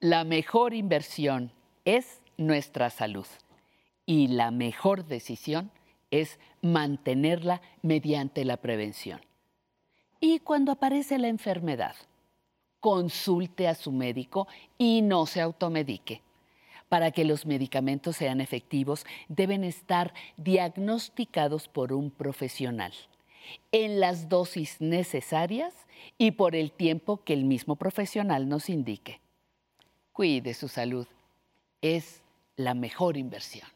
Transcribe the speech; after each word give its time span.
La 0.00 0.22
mejor 0.22 0.74
inversión 0.74 1.50
es 1.84 2.20
nuestra 2.36 2.88
salud 2.88 3.26
y 4.06 4.28
la 4.28 4.52
mejor 4.52 5.04
decisión 5.04 5.72
es 6.12 6.38
mantenerla 6.62 7.62
mediante 7.82 8.44
la 8.44 8.58
prevención. 8.58 9.20
Y 10.20 10.38
cuando 10.38 10.70
aparece 10.70 11.18
la 11.18 11.26
enfermedad, 11.26 11.96
consulte 12.78 13.66
a 13.66 13.74
su 13.74 13.90
médico 13.90 14.46
y 14.78 15.02
no 15.02 15.26
se 15.26 15.40
automedique. 15.40 16.22
Para 16.88 17.10
que 17.10 17.24
los 17.24 17.44
medicamentos 17.44 18.14
sean 18.14 18.40
efectivos, 18.40 19.04
deben 19.26 19.64
estar 19.64 20.14
diagnosticados 20.36 21.66
por 21.66 21.92
un 21.92 22.12
profesional 22.12 22.92
en 23.72 23.98
las 23.98 24.28
dosis 24.28 24.80
necesarias 24.80 25.74
y 26.18 26.30
por 26.32 26.54
el 26.54 26.70
tiempo 26.70 27.24
que 27.24 27.32
el 27.32 27.44
mismo 27.44 27.74
profesional 27.74 28.48
nos 28.48 28.70
indique. 28.70 29.20
Cuide 30.18 30.52
su 30.52 30.66
salud. 30.66 31.06
Es 31.80 32.22
la 32.56 32.74
mejor 32.74 33.16
inversión. 33.16 33.68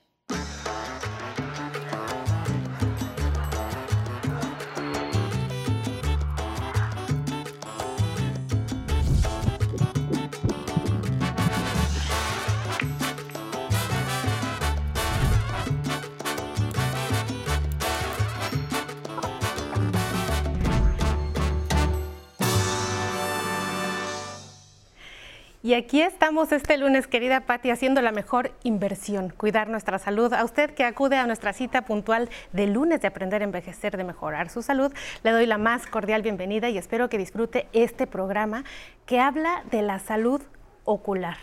Y 25.64 25.74
aquí 25.74 26.02
estamos 26.02 26.50
este 26.50 26.76
lunes, 26.76 27.06
querida 27.06 27.42
Patti, 27.42 27.70
haciendo 27.70 28.02
la 28.02 28.10
mejor 28.10 28.50
inversión, 28.64 29.30
cuidar 29.30 29.68
nuestra 29.68 30.00
salud. 30.00 30.32
A 30.32 30.42
usted 30.42 30.72
que 30.72 30.82
acude 30.82 31.16
a 31.18 31.26
nuestra 31.28 31.52
cita 31.52 31.82
puntual 31.82 32.28
de 32.52 32.66
lunes 32.66 33.00
de 33.00 33.06
aprender 33.06 33.42
a 33.42 33.44
envejecer, 33.44 33.96
de 33.96 34.02
mejorar 34.02 34.50
su 34.50 34.62
salud, 34.62 34.92
le 35.22 35.30
doy 35.30 35.46
la 35.46 35.58
más 35.58 35.86
cordial 35.86 36.22
bienvenida 36.22 36.68
y 36.68 36.78
espero 36.78 37.08
que 37.08 37.16
disfrute 37.16 37.68
este 37.72 38.08
programa 38.08 38.64
que 39.06 39.20
habla 39.20 39.62
de 39.70 39.82
la 39.82 40.00
salud 40.00 40.42
ocular. 40.82 41.36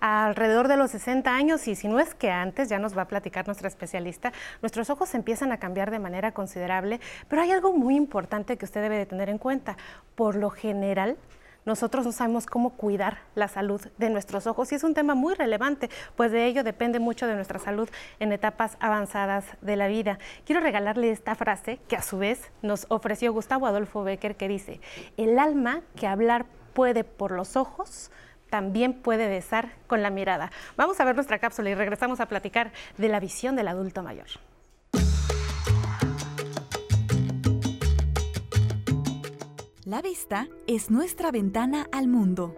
Alrededor 0.00 0.68
de 0.68 0.78
los 0.78 0.92
60 0.92 1.34
años, 1.34 1.68
y 1.68 1.74
si 1.74 1.86
no 1.86 2.00
es 2.00 2.14
que 2.14 2.30
antes, 2.30 2.70
ya 2.70 2.78
nos 2.78 2.96
va 2.96 3.02
a 3.02 3.08
platicar 3.08 3.46
nuestra 3.46 3.68
especialista, 3.68 4.32
nuestros 4.62 4.88
ojos 4.88 5.14
empiezan 5.14 5.52
a 5.52 5.58
cambiar 5.58 5.90
de 5.90 5.98
manera 5.98 6.32
considerable, 6.32 6.98
pero 7.28 7.42
hay 7.42 7.50
algo 7.50 7.74
muy 7.74 7.94
importante 7.94 8.56
que 8.56 8.64
usted 8.64 8.80
debe 8.80 8.96
de 8.96 9.04
tener 9.04 9.28
en 9.28 9.36
cuenta. 9.36 9.76
Por 10.14 10.34
lo 10.34 10.48
general, 10.48 11.18
nosotros 11.66 12.06
no 12.06 12.12
sabemos 12.12 12.46
cómo 12.46 12.70
cuidar 12.70 13.18
la 13.34 13.48
salud 13.48 13.82
de 13.98 14.08
nuestros 14.08 14.46
ojos 14.46 14.72
y 14.72 14.76
es 14.76 14.84
un 14.84 14.94
tema 14.94 15.14
muy 15.14 15.34
relevante, 15.34 15.90
pues 16.16 16.32
de 16.32 16.46
ello 16.46 16.64
depende 16.64 16.98
mucho 16.98 17.26
de 17.26 17.34
nuestra 17.34 17.58
salud 17.58 17.88
en 18.18 18.32
etapas 18.32 18.78
avanzadas 18.80 19.44
de 19.60 19.76
la 19.76 19.88
vida. 19.88 20.18
Quiero 20.46 20.62
regalarle 20.62 21.10
esta 21.10 21.34
frase 21.34 21.78
que 21.88 21.96
a 21.96 22.02
su 22.02 22.18
vez 22.18 22.50
nos 22.62 22.86
ofreció 22.88 23.32
Gustavo 23.32 23.66
Adolfo 23.66 24.04
Becker 24.04 24.36
que 24.36 24.48
dice, 24.48 24.80
el 25.16 25.38
alma 25.38 25.82
que 25.96 26.06
hablar 26.06 26.46
puede 26.72 27.04
por 27.04 27.32
los 27.32 27.56
ojos, 27.56 28.10
también 28.50 28.94
puede 28.94 29.28
besar 29.28 29.72
con 29.86 30.02
la 30.02 30.10
mirada. 30.10 30.50
Vamos 30.76 31.00
a 31.00 31.04
ver 31.04 31.16
nuestra 31.16 31.38
cápsula 31.38 31.70
y 31.70 31.74
regresamos 31.74 32.20
a 32.20 32.26
platicar 32.26 32.72
de 32.96 33.08
la 33.08 33.20
visión 33.20 33.56
del 33.56 33.68
adulto 33.68 34.02
mayor. 34.02 34.28
La 39.86 40.02
vista 40.02 40.48
es 40.66 40.90
nuestra 40.90 41.30
ventana 41.30 41.86
al 41.92 42.08
mundo. 42.08 42.56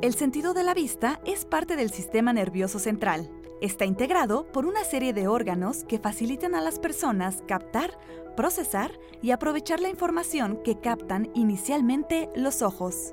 El 0.00 0.14
sentido 0.14 0.54
de 0.54 0.62
la 0.62 0.72
vista 0.72 1.20
es 1.26 1.44
parte 1.44 1.76
del 1.76 1.90
sistema 1.90 2.32
nervioso 2.32 2.78
central. 2.78 3.30
Está 3.60 3.84
integrado 3.84 4.50
por 4.50 4.64
una 4.64 4.82
serie 4.82 5.12
de 5.12 5.28
órganos 5.28 5.84
que 5.84 5.98
facilitan 5.98 6.54
a 6.54 6.62
las 6.62 6.78
personas 6.78 7.42
captar, 7.46 7.98
procesar 8.34 8.98
y 9.20 9.32
aprovechar 9.32 9.80
la 9.80 9.90
información 9.90 10.58
que 10.64 10.80
captan 10.80 11.30
inicialmente 11.34 12.30
los 12.34 12.62
ojos. 12.62 13.12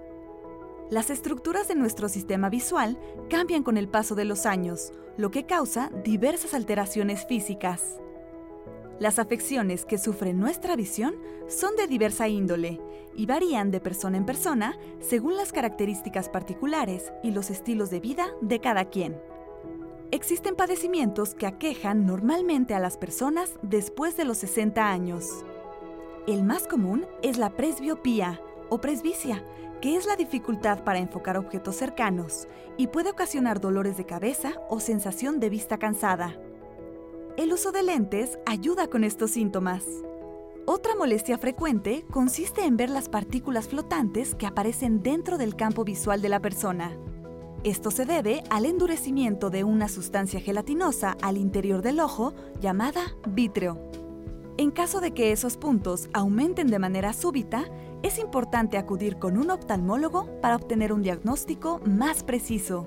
Las 0.89 1.09
estructuras 1.09 1.67
de 1.67 1.75
nuestro 1.75 2.07
sistema 2.07 2.49
visual 2.49 2.97
cambian 3.29 3.63
con 3.63 3.75
el 3.75 3.89
paso 3.89 4.15
de 4.15 4.23
los 4.23 4.45
años, 4.45 4.93
lo 5.17 5.29
que 5.29 5.45
causa 5.45 5.91
diversas 6.05 6.53
alteraciones 6.53 7.27
físicas. 7.27 7.99
Las 9.01 9.17
afecciones 9.17 9.83
que 9.83 9.97
sufre 9.97 10.31
nuestra 10.31 10.75
visión 10.75 11.15
son 11.47 11.75
de 11.75 11.87
diversa 11.87 12.27
índole 12.27 12.79
y 13.15 13.25
varían 13.25 13.71
de 13.71 13.79
persona 13.79 14.15
en 14.15 14.27
persona 14.27 14.77
según 14.99 15.35
las 15.35 15.51
características 15.51 16.29
particulares 16.29 17.11
y 17.23 17.31
los 17.31 17.49
estilos 17.49 17.89
de 17.89 17.99
vida 17.99 18.27
de 18.41 18.61
cada 18.61 18.85
quien. 18.85 19.19
Existen 20.11 20.55
padecimientos 20.55 21.33
que 21.33 21.47
aquejan 21.47 22.05
normalmente 22.05 22.75
a 22.75 22.79
las 22.79 22.97
personas 22.97 23.57
después 23.63 24.17
de 24.17 24.25
los 24.25 24.37
60 24.37 24.91
años. 24.91 25.45
El 26.27 26.43
más 26.43 26.67
común 26.67 27.07
es 27.23 27.39
la 27.39 27.49
presbiopía 27.55 28.39
o 28.69 28.81
presbicia, 28.81 29.43
que 29.81 29.95
es 29.95 30.05
la 30.05 30.15
dificultad 30.15 30.83
para 30.83 30.99
enfocar 30.99 31.37
objetos 31.37 31.75
cercanos 31.75 32.47
y 32.77 32.85
puede 32.85 33.09
ocasionar 33.09 33.61
dolores 33.61 33.97
de 33.97 34.05
cabeza 34.05 34.61
o 34.69 34.79
sensación 34.79 35.39
de 35.39 35.49
vista 35.49 35.79
cansada. 35.79 36.39
El 37.37 37.53
uso 37.53 37.71
de 37.71 37.81
lentes 37.81 38.37
ayuda 38.45 38.87
con 38.87 39.05
estos 39.05 39.31
síntomas. 39.31 39.85
Otra 40.65 40.95
molestia 40.95 41.37
frecuente 41.37 42.05
consiste 42.11 42.65
en 42.65 42.75
ver 42.75 42.89
las 42.89 43.07
partículas 43.07 43.69
flotantes 43.69 44.35
que 44.35 44.45
aparecen 44.45 45.01
dentro 45.01 45.37
del 45.37 45.55
campo 45.55 45.85
visual 45.85 46.21
de 46.21 46.27
la 46.27 46.41
persona. 46.41 46.91
Esto 47.63 47.89
se 47.89 48.05
debe 48.05 48.43
al 48.49 48.65
endurecimiento 48.65 49.49
de 49.49 49.63
una 49.63 49.87
sustancia 49.87 50.41
gelatinosa 50.41 51.15
al 51.21 51.37
interior 51.37 51.81
del 51.81 52.01
ojo 52.01 52.33
llamada 52.59 53.15
vítreo. 53.25 53.79
En 54.57 54.69
caso 54.69 54.99
de 54.99 55.11
que 55.11 55.31
esos 55.31 55.55
puntos 55.55 56.09
aumenten 56.13 56.67
de 56.67 56.79
manera 56.79 57.13
súbita, 57.13 57.65
es 58.03 58.19
importante 58.19 58.77
acudir 58.77 59.19
con 59.19 59.37
un 59.37 59.51
oftalmólogo 59.51 60.25
para 60.41 60.57
obtener 60.57 60.91
un 60.91 61.01
diagnóstico 61.01 61.79
más 61.85 62.23
preciso. 62.23 62.85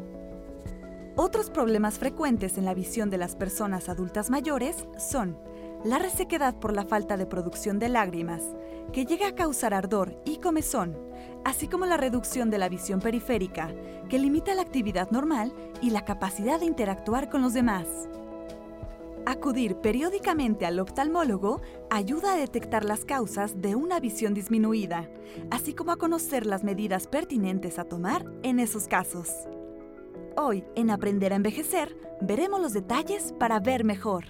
Otros 1.16 1.48
problemas 1.48 2.00
frecuentes 2.00 2.58
en 2.58 2.64
la 2.64 2.74
visión 2.74 3.08
de 3.08 3.18
las 3.18 3.36
personas 3.36 3.88
adultas 3.88 4.30
mayores 4.30 4.84
son 4.98 5.38
la 5.84 6.00
resequedad 6.00 6.56
por 6.56 6.72
la 6.72 6.84
falta 6.84 7.16
de 7.16 7.24
producción 7.24 7.78
de 7.78 7.88
lágrimas, 7.88 8.42
que 8.92 9.06
llega 9.06 9.28
a 9.28 9.34
causar 9.36 9.74
ardor 9.74 10.20
y 10.24 10.38
comezón, 10.38 10.98
así 11.44 11.68
como 11.68 11.86
la 11.86 11.96
reducción 11.96 12.50
de 12.50 12.58
la 12.58 12.68
visión 12.68 12.98
periférica, 12.98 13.72
que 14.08 14.18
limita 14.18 14.54
la 14.54 14.62
actividad 14.62 15.10
normal 15.12 15.54
y 15.80 15.90
la 15.90 16.04
capacidad 16.04 16.58
de 16.58 16.66
interactuar 16.66 17.30
con 17.30 17.42
los 17.42 17.54
demás. 17.54 17.86
Acudir 19.24 19.76
periódicamente 19.76 20.66
al 20.66 20.80
oftalmólogo 20.80 21.62
ayuda 21.90 22.34
a 22.34 22.36
detectar 22.36 22.84
las 22.84 23.04
causas 23.04 23.62
de 23.62 23.76
una 23.76 24.00
visión 24.00 24.34
disminuida, 24.34 25.08
así 25.50 25.74
como 25.74 25.92
a 25.92 25.96
conocer 25.96 26.44
las 26.44 26.64
medidas 26.64 27.06
pertinentes 27.06 27.78
a 27.78 27.84
tomar 27.84 28.24
en 28.42 28.58
esos 28.58 28.88
casos. 28.88 29.30
Hoy, 30.36 30.64
en 30.74 30.90
Aprender 30.90 31.32
a 31.32 31.36
Envejecer, 31.36 31.96
veremos 32.20 32.60
los 32.60 32.72
detalles 32.72 33.32
para 33.38 33.60
ver 33.60 33.84
mejor. 33.84 34.24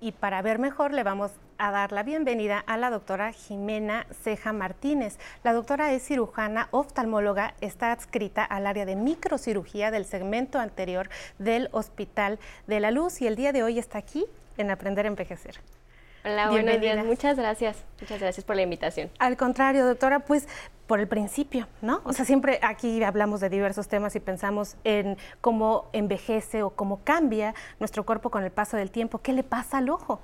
Y 0.00 0.12
para 0.12 0.42
ver 0.42 0.60
mejor 0.60 0.92
le 0.92 1.02
vamos 1.02 1.32
a 1.58 1.72
dar 1.72 1.90
la 1.90 2.04
bienvenida 2.04 2.60
a 2.60 2.76
la 2.76 2.88
doctora 2.88 3.32
Jimena 3.32 4.06
Ceja 4.22 4.52
Martínez. 4.52 5.18
La 5.42 5.52
doctora 5.52 5.92
es 5.92 6.04
cirujana 6.04 6.68
oftalmóloga, 6.70 7.54
está 7.60 7.90
adscrita 7.90 8.44
al 8.44 8.68
área 8.68 8.86
de 8.86 8.94
microcirugía 8.94 9.90
del 9.90 10.04
segmento 10.04 10.60
anterior 10.60 11.10
del 11.40 11.68
Hospital 11.72 12.38
de 12.68 12.78
la 12.78 12.92
Luz 12.92 13.20
y 13.20 13.26
el 13.26 13.34
día 13.34 13.52
de 13.52 13.64
hoy 13.64 13.80
está 13.80 13.98
aquí 13.98 14.24
en 14.56 14.70
Aprender 14.70 15.06
a 15.06 15.08
Envejecer. 15.08 15.58
Hola, 16.24 16.50
buenos 16.50 16.80
días. 16.80 17.04
Muchas 17.04 17.36
gracias. 17.36 17.84
Muchas 18.00 18.20
gracias 18.20 18.44
por 18.44 18.56
la 18.56 18.62
invitación. 18.62 19.10
Al 19.18 19.36
contrario, 19.36 19.86
doctora, 19.86 20.20
pues 20.20 20.48
por 20.86 21.00
el 21.00 21.06
principio, 21.06 21.68
¿no? 21.82 22.00
O 22.04 22.12
sea, 22.12 22.24
siempre 22.24 22.58
aquí 22.62 23.02
hablamos 23.02 23.40
de 23.40 23.50
diversos 23.50 23.88
temas 23.88 24.16
y 24.16 24.20
pensamos 24.20 24.76
en 24.84 25.18
cómo 25.40 25.90
envejece 25.92 26.62
o 26.62 26.70
cómo 26.70 27.00
cambia 27.04 27.54
nuestro 27.78 28.04
cuerpo 28.04 28.30
con 28.30 28.42
el 28.42 28.50
paso 28.50 28.76
del 28.76 28.90
tiempo. 28.90 29.18
¿Qué 29.18 29.32
le 29.32 29.42
pasa 29.42 29.78
al 29.78 29.90
ojo? 29.90 30.20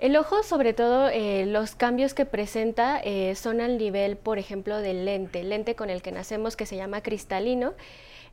El 0.00 0.16
ojo, 0.16 0.42
sobre 0.42 0.72
todo, 0.72 1.08
eh, 1.10 1.46
los 1.46 1.74
cambios 1.74 2.14
que 2.14 2.24
presenta 2.24 3.00
eh, 3.04 3.34
son 3.34 3.60
al 3.60 3.78
nivel, 3.78 4.16
por 4.16 4.38
ejemplo, 4.38 4.78
del 4.78 5.04
lente, 5.04 5.44
lente 5.44 5.74
con 5.76 5.90
el 5.90 6.02
que 6.02 6.10
nacemos 6.10 6.56
que 6.56 6.66
se 6.66 6.76
llama 6.76 7.02
cristalino 7.02 7.74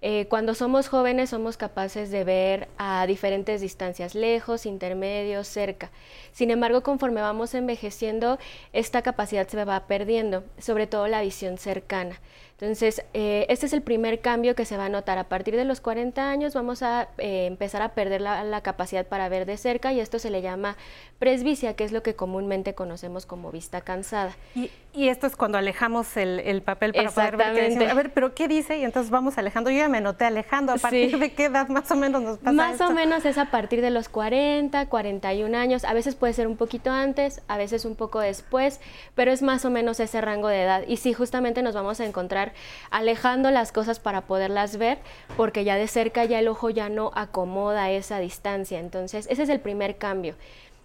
eh, 0.01 0.27
cuando 0.29 0.53
somos 0.53 0.89
jóvenes 0.89 1.31
somos 1.31 1.57
capaces 1.57 2.11
de 2.11 2.23
ver 2.23 2.67
a 2.77 3.05
diferentes 3.07 3.61
distancias, 3.61 4.13
lejos, 4.13 4.65
intermedios, 4.65 5.47
cerca. 5.47 5.91
Sin 6.31 6.51
embargo, 6.51 6.83
conforme 6.83 7.21
vamos 7.21 7.55
envejeciendo, 7.55 8.37
esta 8.73 9.01
capacidad 9.01 9.47
se 9.47 9.65
va 9.65 9.87
perdiendo, 9.87 10.43
sobre 10.59 10.85
todo 10.85 11.07
la 11.07 11.21
visión 11.21 11.57
cercana. 11.57 12.19
Entonces, 12.59 13.03
eh, 13.13 13.45
este 13.49 13.67
es 13.67 13.73
el 13.73 13.83
primer 13.83 14.19
cambio 14.19 14.55
que 14.55 14.65
se 14.65 14.77
va 14.77 14.85
a 14.85 14.89
notar. 14.89 15.19
A 15.19 15.25
partir 15.25 15.55
de 15.55 15.63
los 15.63 15.79
40 15.79 16.31
años 16.31 16.55
vamos 16.55 16.81
a 16.81 17.07
eh, 17.19 17.45
empezar 17.45 17.83
a 17.83 17.89
perder 17.89 18.19
la, 18.19 18.61
capacidad 18.61 19.05
para 19.05 19.29
ver 19.29 19.45
de 19.45 19.57
cerca 19.57 19.93
y 19.93 19.99
esto 19.99 20.17
se 20.17 20.31
le 20.31 20.41
llama 20.41 20.75
presbicia, 21.19 21.75
que 21.75 21.83
es 21.83 21.91
lo 21.91 22.01
que 22.01 22.15
comúnmente 22.15 22.73
conocemos 22.73 23.27
como 23.27 23.51
vista 23.51 23.81
cansada. 23.81 24.35
Y, 24.55 24.71
esto 24.95 25.27
es 25.27 25.35
cuando 25.35 25.59
alejamos 25.59 26.17
el, 26.17 26.63
papel 26.63 26.91
para 26.91 27.11
poder 27.11 27.37
ver. 27.37 27.87
a 27.87 27.93
ver, 27.93 28.11
pero 28.11 28.33
¿qué 28.33 28.47
dice? 28.47 28.79
Y 28.79 28.83
entonces 28.83 29.11
vamos 29.11 29.37
alejando. 29.37 29.69
Yo 29.69 29.77
ya 29.77 29.87
me 29.87 30.01
noté 30.01 30.25
alejando. 30.25 30.73
¿A 30.73 30.77
partir 30.77 31.19
de 31.19 31.33
qué 31.33 31.45
edad 31.45 31.67
más 31.67 31.91
o 31.91 31.95
menos 31.95 32.23
nos 32.23 32.39
pasa 32.39 32.51
Más 32.51 32.81
o 32.81 32.89
menos 32.89 33.23
es 33.25 33.37
a 33.37 33.51
partir 33.51 33.81
de 33.81 33.91
los 33.91 34.09
40, 34.09 34.87
41 34.87 35.55
años. 35.55 35.85
A 35.85 35.93
veces 35.93 36.15
puede 36.15 36.33
ser 36.33 36.47
un 36.47 36.57
poquito 36.57 36.89
antes, 36.89 37.43
a 37.47 37.57
veces 37.57 37.85
un 37.85 37.95
poco 37.95 38.19
después, 38.19 38.79
pero 39.13 39.31
es 39.31 39.43
más 39.43 39.65
o 39.65 39.69
menos 39.69 39.99
ese 39.99 40.19
rango 40.21 40.47
de 40.47 40.63
edad. 40.63 40.83
Y 40.87 40.97
sí, 40.97 41.13
justamente 41.13 41.61
nos 41.61 41.75
vamos 41.75 41.99
a 41.99 42.05
encontrar 42.05 42.46
alejando 42.89 43.51
las 43.51 43.71
cosas 43.71 43.99
para 43.99 44.21
poderlas 44.21 44.77
ver, 44.77 44.99
porque 45.35 45.63
ya 45.63 45.75
de 45.75 45.87
cerca 45.87 46.25
ya 46.25 46.39
el 46.39 46.47
ojo 46.47 46.69
ya 46.69 46.89
no 46.89 47.11
acomoda 47.15 47.91
esa 47.91 48.19
distancia. 48.19 48.79
Entonces, 48.79 49.27
ese 49.29 49.43
es 49.43 49.49
el 49.49 49.59
primer 49.59 49.97
cambio. 49.97 50.35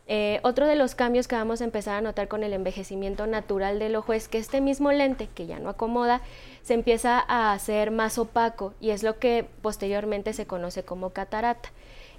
Eh, 0.09 0.41
otro 0.43 0.67
de 0.67 0.75
los 0.75 0.95
cambios 0.95 1.29
que 1.29 1.37
vamos 1.37 1.61
a 1.61 1.65
empezar 1.65 1.97
a 1.97 2.01
notar 2.01 2.29
con 2.29 2.43
el 2.43 2.53
envejecimiento 2.53 3.27
natural 3.27 3.79
del 3.79 3.95
ojo 3.97 4.13
es 4.13 4.29
que 4.29 4.39
este 4.39 4.61
mismo 4.61 4.91
lente, 4.91 5.29
que 5.33 5.47
ya 5.47 5.59
no 5.59 5.71
acomoda, 5.71 6.21
se 6.63 6.75
empieza 6.75 7.25
a 7.27 7.53
hacer 7.53 7.91
más 7.93 8.19
opaco 8.19 8.75
y 8.81 8.91
es 8.91 9.03
lo 9.03 9.19
que 9.19 9.47
posteriormente 9.63 10.33
se 10.33 10.47
conoce 10.47 10.83
como 10.83 11.11
catarata. 11.11 11.71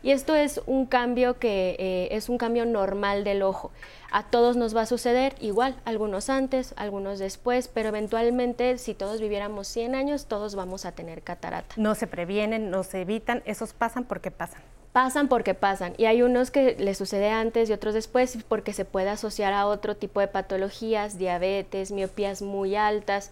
Y 0.03 0.11
esto 0.11 0.35
es 0.35 0.61
un 0.65 0.85
cambio 0.85 1.39
que 1.39 1.77
eh, 1.79 2.09
es 2.11 2.27
un 2.27 2.38
cambio 2.38 2.65
normal 2.65 3.23
del 3.23 3.41
ojo. 3.41 3.71
A 4.11 4.23
todos 4.23 4.57
nos 4.57 4.75
va 4.75 4.81
a 4.81 4.85
suceder 4.85 5.33
igual, 5.39 5.75
algunos 5.85 6.29
antes, 6.29 6.73
algunos 6.75 7.19
después, 7.19 7.69
pero 7.69 7.89
eventualmente 7.89 8.77
si 8.77 8.94
todos 8.94 9.21
viviéramos 9.21 9.67
100 9.69 9.95
años, 9.95 10.25
todos 10.25 10.55
vamos 10.55 10.85
a 10.85 10.91
tener 10.91 11.23
catarata. 11.23 11.73
No 11.77 11.95
se 11.95 12.05
previenen, 12.05 12.69
no 12.69 12.83
se 12.83 13.01
evitan, 13.01 13.41
esos 13.45 13.73
pasan 13.73 14.03
porque 14.03 14.29
pasan. 14.29 14.61
Pasan 14.91 15.29
porque 15.29 15.55
pasan. 15.55 15.95
Y 15.97 16.05
hay 16.05 16.21
unos 16.21 16.51
que 16.51 16.75
les 16.77 16.97
sucede 16.97 17.31
antes 17.31 17.69
y 17.69 17.73
otros 17.73 17.95
después 17.95 18.38
porque 18.47 18.73
se 18.73 18.85
puede 18.85 19.09
asociar 19.09 19.53
a 19.53 19.65
otro 19.65 19.95
tipo 19.95 20.19
de 20.19 20.27
patologías, 20.27 21.17
diabetes, 21.17 21.91
miopías 21.91 22.44
muy 22.44 22.75
altas. 22.75 23.31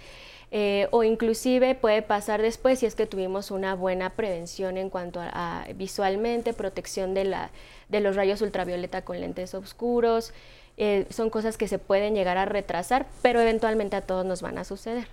Eh, 0.53 0.89
o 0.92 1.03
inclusive 1.03 1.75
puede 1.75 2.01
pasar 2.01 2.42
después 2.42 2.80
si 2.80 2.86
es 2.86 2.94
que 2.94 3.06
tuvimos 3.06 3.51
una 3.51 3.74
buena 3.74 4.09
prevención 4.09 4.77
en 4.77 4.89
cuanto 4.89 5.21
a, 5.21 5.65
visualmente, 5.75 6.53
protección 6.53 7.13
de, 7.13 7.24
la, 7.24 7.51
de 7.88 8.01
los 8.01 8.18
rayos 8.18 8.42
ultravioleta 8.42 9.03
con 9.03 9.21
lentes 9.21 9.53
oscuros. 9.53 10.33
Eh, 10.77 11.06
son 11.09 11.30
cosas 11.30 11.57
que 11.57 11.68
se 11.68 11.80
pueden 11.80 12.15
llegar 12.15 12.38
a 12.38 12.45
retrasar, 12.45 13.07
pero 13.21 13.39
eventualmente 13.39 13.95
a 13.95 14.01
todos 14.01 14.25
nos 14.25 14.42
van 14.42 14.57
a 14.57 14.63
suceder. 14.65 15.07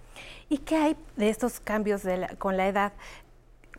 ¿Y 0.49 0.58
qué 0.58 0.76
hay 0.76 0.96
de 1.17 1.29
estos 1.29 1.61
cambios 1.61 2.02
con 2.38 2.56
la 2.56 2.69
edad? 2.69 2.93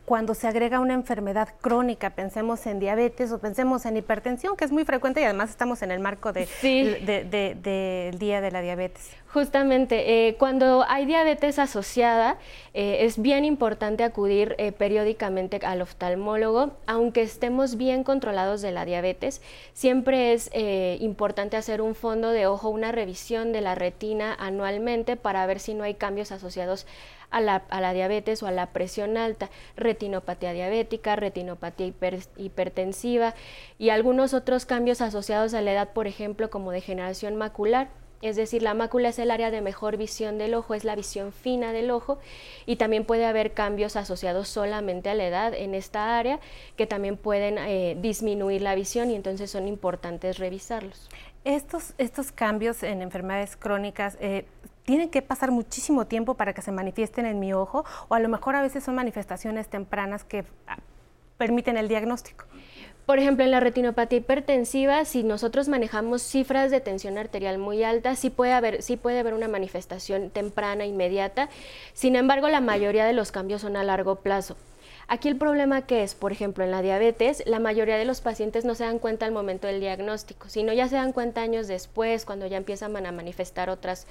Cuando 0.10 0.34
se 0.34 0.48
agrega 0.48 0.80
una 0.80 0.96
enfermedad 0.96 1.50
crónica, 1.62 2.10
pensemos 2.10 2.66
en 2.66 2.80
diabetes 2.80 3.32
o 3.32 3.38
pensemos 3.38 3.86
en 3.86 3.96
hipertensión, 3.96 4.58
que 4.58 4.66
es 4.66 4.72
muy 4.72 4.84
frecuente 4.84 5.22
y 5.22 5.24
además 5.24 5.52
estamos 5.52 5.84
en 5.84 5.92
el 5.92 6.00
marco 6.00 6.34
del 6.34 6.48
de, 6.64 8.16
Día 8.18 8.42
de 8.42 8.50
la 8.50 8.62
Diabetes. 8.62 9.12
Justamente, 9.32 10.28
eh, 10.28 10.36
cuando 10.40 10.84
hay 10.90 11.06
diabetes 11.06 11.60
asociada, 11.60 12.40
eh, 12.74 13.02
es 13.02 13.22
bien 13.22 13.46
importante 13.46 14.04
acudir 14.04 14.56
eh, 14.58 14.72
periódicamente 14.72 15.60
al 15.62 15.84
oftalmólogo, 15.84 16.72
aunque 16.88 17.22
estemos 17.22 17.78
bien 17.78 18.04
controlados 18.04 18.64
de 18.64 18.72
la 18.72 18.86
diabetes, 18.86 19.44
siempre 19.74 20.34
es 20.34 20.50
importante 21.00 21.56
hacer 21.56 21.84
un 21.84 21.94
fondo 21.94 22.32
de 22.32 22.48
ojo, 22.48 22.70
una 22.70 22.92
revisión 22.92 23.52
de 23.52 23.62
la 23.62 23.76
retina 23.76 24.36
anualmente 24.40 25.18
para 25.18 25.46
ver 25.46 25.60
si 25.60 25.76
no 25.76 25.84
hay 25.84 25.94
cambios 25.94 26.32
asociados 26.32 26.88
a 27.31 27.42
la, 27.42 27.94
diabetes 27.94 28.44
o 28.44 28.48
a 28.48 28.52
la 28.52 28.68
presión 28.68 29.18
alta, 29.18 29.50
retinopatía 29.76 30.54
diabética, 30.54 31.16
retinopatía 31.16 31.94
hipertensiva 32.38 33.36
y 33.78 33.90
algunos 33.90 34.34
otros 34.34 34.66
cambios 34.66 35.02
asociados 35.02 35.54
a 35.54 35.62
la 35.62 35.74
edad, 35.74 35.94
por 35.94 36.08
ejemplo, 36.08 36.50
como 36.50 36.72
degeneración 36.72 37.36
macular. 37.36 37.90
Es 38.22 38.36
decir, 38.36 38.62
la 38.62 38.74
mácula 38.74 39.10
es 39.10 39.20
el 39.20 39.31
área 39.31 39.50
de 39.50 39.62
mejor 39.62 39.96
visión 39.96 40.38
del 40.38 40.54
ojo, 40.54 40.74
es 40.74 40.84
la 40.84 40.94
visión 40.94 41.31
fina 41.31 41.72
del 41.72 41.90
ojo 41.90 42.20
y 42.66 42.76
también 42.76 43.06
puede 43.06 43.26
haber 43.26 43.54
cambios 43.54 43.96
asociados 43.96 44.50
solamente 44.50 45.10
a 45.10 45.14
la 45.14 45.26
edad 45.26 45.54
en 45.54 45.74
esta 45.74 46.20
área 46.20 46.42
que 46.76 46.86
también 46.86 47.16
pueden 47.16 47.58
eh, 47.58 47.96
disminuir 48.02 48.62
la 48.62 48.76
visión 48.76 49.10
y 49.10 49.16
entonces 49.16 49.50
son 49.50 49.70
importantes 49.70 50.38
revisarlos. 50.38 51.08
Estos, 51.46 51.94
estos 51.98 52.34
cambios 52.34 52.84
en 52.84 53.02
enfermedades 53.02 53.56
crónicas 53.56 54.18
eh, 54.20 54.46
tienen 54.90 55.12
que 55.12 55.22
pasar 55.22 55.52
muchísimo 55.52 56.08
tiempo 56.08 56.34
para 56.34 56.56
que 56.56 56.64
se 56.64 56.72
manifiesten 56.72 57.28
en 57.28 57.40
mi 57.40 57.54
ojo 57.54 57.86
o 58.08 58.16
a 58.16 58.20
lo 58.20 58.28
mejor 58.28 58.56
a 58.56 58.64
veces 58.64 58.84
son 58.84 58.96
manifestaciones 58.96 59.68
tempranas 59.68 60.24
que 60.24 60.46
ah, 60.66 60.80
permiten 61.38 61.78
el 61.78 61.88
diagnóstico. 61.88 62.46
Por 63.06 63.20
ejemplo, 63.20 63.46
en 63.46 63.52
la 63.52 63.60
retinopatía 63.60 64.18
hipertensiva, 64.18 65.06
si 65.06 65.22
nosotros 65.22 65.68
manejamos 65.68 66.24
cifras 66.24 66.72
de 66.72 66.82
tensión 66.82 67.20
arterial 67.20 67.60
muy 67.60 67.84
altas, 67.84 68.18
sí 68.18 68.32
puede 68.32 68.52
haber, 68.52 68.82
sí 68.82 68.98
puede 68.98 69.20
haber 69.20 69.36
una 69.36 69.48
manifestación 69.48 70.32
temprana, 70.32 70.88
inmediata. 70.88 71.50
Sin 71.94 72.16
embargo, 72.16 72.50
la 72.50 72.60
mayoría 72.60 73.06
de 73.06 73.14
los 73.14 73.32
cambios 73.32 73.62
son 73.62 73.78
a 73.78 73.84
largo 73.84 74.16
plazo. 74.16 74.58
Aquí 75.12 75.28
el 75.28 75.38
problema 75.38 75.88
que 75.88 76.04
es, 76.04 76.14
por 76.14 76.32
ejemplo, 76.32 76.64
en 76.64 76.70
la 76.70 76.84
diabetes, 76.84 77.42
la 77.48 77.58
mayoría 77.60 77.98
de 77.98 78.06
los 78.06 78.22
pacientes 78.22 78.64
no 78.64 78.76
se 78.76 78.84
dan 78.84 79.00
cuenta 79.00 79.26
al 79.26 79.32
momento 79.32 79.66
del 79.66 79.80
diagnóstico, 79.80 80.50
sino 80.50 80.72
ya 80.72 80.88
se 80.88 80.98
dan 80.98 81.14
cuenta 81.14 81.42
años 81.42 81.68
después, 81.68 82.26
cuando 82.26 82.46
ya 82.46 82.58
empiezan 82.58 82.96
a 82.96 83.12
manifestar 83.12 83.72
otras, 83.72 84.06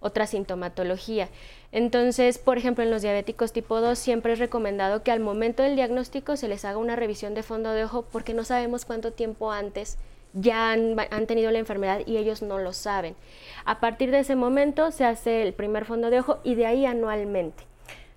otra 0.00 0.26
sintomatología. 0.26 1.28
Entonces, 1.72 2.38
por 2.38 2.58
ejemplo, 2.58 2.82
en 2.82 2.90
los 2.90 3.02
diabéticos 3.02 3.52
tipo 3.52 3.80
2 3.80 3.98
siempre 3.98 4.32
es 4.32 4.38
recomendado 4.38 5.02
que 5.02 5.12
al 5.12 5.20
momento 5.20 5.62
del 5.62 5.76
diagnóstico 5.76 6.36
se 6.36 6.48
les 6.48 6.64
haga 6.64 6.78
una 6.78 6.96
revisión 6.96 7.34
de 7.34 7.42
fondo 7.42 7.72
de 7.72 7.84
ojo 7.84 8.06
porque 8.10 8.34
no 8.34 8.44
sabemos 8.44 8.84
cuánto 8.84 9.12
tiempo 9.12 9.52
antes 9.52 9.98
ya 10.32 10.72
han, 10.72 11.26
tenido 11.26 11.50
la 11.50 11.58
enfermedad 11.58 12.00
y 12.06 12.16
ellos 12.16 12.42
no 12.42 12.58
lo 12.58 12.72
saben. 12.72 13.16
A 13.64 13.80
partir 13.80 14.10
de 14.10 14.20
ese 14.20 14.36
momento 14.36 14.90
se 14.90 15.04
hace 15.04 15.42
el 15.42 15.52
primer 15.52 15.84
fondo 15.84 16.10
de 16.10 16.20
ojo 16.20 16.38
y 16.44 16.54
de 16.54 16.66
ahí 16.66 16.86
anualmente. 16.86 17.64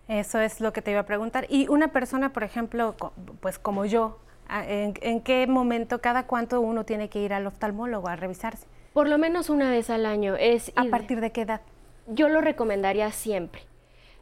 Eso 0.07 0.39
es 0.39 0.59
lo 0.59 0.73
que 0.73 0.81
te 0.81 0.91
iba 0.91 0.99
a 0.99 1.05
preguntar. 1.05 1.45
Y 1.49 1.67
una 1.69 1.89
persona, 1.89 2.33
por 2.33 2.43
ejemplo, 2.43 2.95
pues 3.39 3.57
como 3.57 3.85
yo, 3.85 4.19
¿en, 4.49 4.93
en 5.01 5.21
qué 5.21 5.47
momento, 5.47 6.01
cada 6.01 6.27
cuánto 6.27 6.61
uno 6.61 6.83
tiene 6.83 7.09
que 7.09 7.19
ir 7.19 7.33
al 7.33 7.47
oftalmólogo 7.47 8.09
a 8.09 8.15
revisarse? 8.15 8.67
Por 8.93 9.09
lo 9.09 9.17
menos 9.17 9.49
una 9.49 9.71
vez 9.71 9.89
al 9.89 10.05
año. 10.05 10.35
Es 10.35 10.71
¿A 10.75 10.83
partir 10.85 11.19
de 11.19 11.31
qué 11.31 11.41
edad? 11.41 11.61
Yo 12.07 12.29
lo 12.29 12.41
recomendaría 12.41 13.11
siempre. 13.11 13.63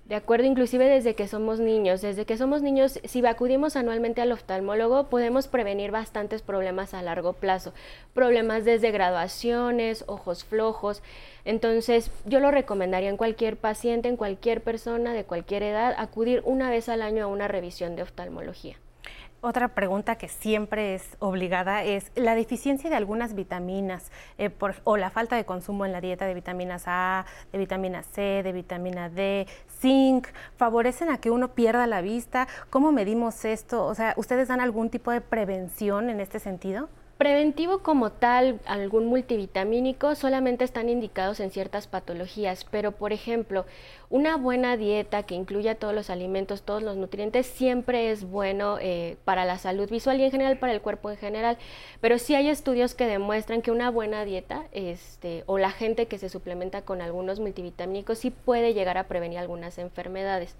De 0.05 0.15
acuerdo, 0.15 0.45
inclusive 0.45 0.89
desde 0.89 1.15
que 1.15 1.27
somos 1.27 1.61
niños. 1.61 2.01
Desde 2.01 2.25
que 2.25 2.35
somos 2.35 2.61
niños, 2.61 2.99
si 3.05 3.25
acudimos 3.25 3.77
anualmente 3.77 4.21
al 4.21 4.33
oftalmólogo, 4.33 5.07
podemos 5.07 5.47
prevenir 5.47 5.91
bastantes 5.91 6.41
problemas 6.41 6.93
a 6.93 7.01
largo 7.01 7.31
plazo. 7.31 7.73
Problemas 8.13 8.65
desde 8.65 8.91
graduaciones, 8.91 10.03
ojos 10.07 10.43
flojos. 10.43 11.01
Entonces, 11.45 12.11
yo 12.25 12.41
lo 12.41 12.51
recomendaría 12.51 13.09
en 13.09 13.15
cualquier 13.15 13.55
paciente, 13.55 14.09
en 14.09 14.17
cualquier 14.17 14.61
persona 14.61 15.13
de 15.13 15.23
cualquier 15.23 15.63
edad, 15.63 15.95
acudir 15.97 16.41
una 16.43 16.69
vez 16.69 16.89
al 16.89 17.01
año 17.01 17.23
a 17.23 17.27
una 17.27 17.47
revisión 17.47 17.95
de 17.95 18.01
oftalmología. 18.01 18.75
Otra 19.43 19.69
pregunta 19.69 20.17
que 20.17 20.27
siempre 20.27 20.93
es 20.93 21.17
obligada 21.17 21.83
es 21.83 22.11
la 22.13 22.35
deficiencia 22.35 22.91
de 22.91 22.95
algunas 22.95 23.33
vitaminas 23.33 24.11
eh, 24.37 24.51
o 24.83 24.97
la 24.97 25.09
falta 25.09 25.35
de 25.35 25.45
consumo 25.45 25.83
en 25.83 25.91
la 25.91 25.99
dieta 25.99 26.27
de 26.27 26.35
vitaminas 26.35 26.83
A, 26.85 27.25
de 27.51 27.57
vitamina 27.57 28.03
C, 28.03 28.43
de 28.43 28.51
vitamina 28.51 29.09
D, 29.09 29.47
zinc, 29.79 30.27
favorecen 30.57 31.09
a 31.09 31.17
que 31.17 31.31
uno 31.31 31.55
pierda 31.55 31.87
la 31.87 32.01
vista. 32.01 32.47
¿Cómo 32.69 32.91
medimos 32.91 33.43
esto? 33.43 33.83
O 33.83 33.95
sea, 33.95 34.13
¿ustedes 34.15 34.47
dan 34.47 34.61
algún 34.61 34.91
tipo 34.91 35.09
de 35.09 35.21
prevención 35.21 36.11
en 36.11 36.19
este 36.19 36.37
sentido? 36.37 36.87
Preventivo 37.21 37.83
como 37.83 38.11
tal, 38.11 38.59
algún 38.65 39.05
multivitamínico, 39.05 40.15
solamente 40.15 40.63
están 40.63 40.89
indicados 40.89 41.39
en 41.39 41.51
ciertas 41.51 41.85
patologías, 41.85 42.65
pero 42.71 42.93
por 42.93 43.13
ejemplo, 43.13 43.67
una 44.09 44.37
buena 44.37 44.75
dieta 44.75 45.21
que 45.21 45.35
incluya 45.35 45.75
todos 45.75 45.93
los 45.93 46.09
alimentos, 46.09 46.63
todos 46.63 46.81
los 46.81 46.97
nutrientes, 46.97 47.45
siempre 47.45 48.09
es 48.09 48.23
bueno 48.23 48.79
eh, 48.81 49.17
para 49.23 49.45
la 49.45 49.59
salud 49.59 49.87
visual 49.87 50.19
y 50.19 50.23
en 50.23 50.31
general 50.31 50.57
para 50.57 50.73
el 50.73 50.81
cuerpo 50.81 51.11
en 51.11 51.17
general. 51.17 51.59
Pero 51.99 52.17
sí 52.17 52.33
hay 52.33 52.49
estudios 52.49 52.95
que 52.95 53.05
demuestran 53.05 53.61
que 53.61 53.69
una 53.69 53.91
buena 53.91 54.25
dieta 54.25 54.63
este, 54.71 55.43
o 55.45 55.59
la 55.59 55.69
gente 55.69 56.07
que 56.07 56.17
se 56.17 56.27
suplementa 56.27 56.81
con 56.81 57.03
algunos 57.03 57.39
multivitamínicos 57.39 58.17
sí 58.17 58.31
puede 58.31 58.73
llegar 58.73 58.97
a 58.97 59.07
prevenir 59.07 59.37
algunas 59.37 59.77
enfermedades. 59.77 60.55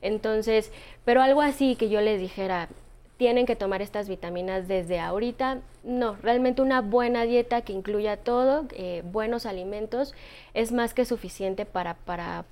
Entonces, 0.00 0.70
pero 1.04 1.22
algo 1.22 1.42
así 1.42 1.74
que 1.74 1.88
yo 1.88 2.00
les 2.00 2.20
dijera, 2.20 2.68
tienen 3.16 3.46
que 3.46 3.56
tomar 3.56 3.80
estas 3.80 4.08
vitaminas 4.08 4.66
desde 4.66 4.98
ahorita. 4.98 5.60
No, 5.84 6.16
realmente 6.16 6.62
una 6.62 6.80
buena 6.80 7.24
dieta 7.24 7.60
que 7.60 7.72
incluya 7.72 8.16
todo, 8.16 8.66
eh, 8.72 9.02
buenos 9.04 9.46
alimentos, 9.46 10.14
es 10.52 10.72
más 10.72 10.94
que 10.94 11.04
suficiente 11.04 11.66
para, 11.66 11.96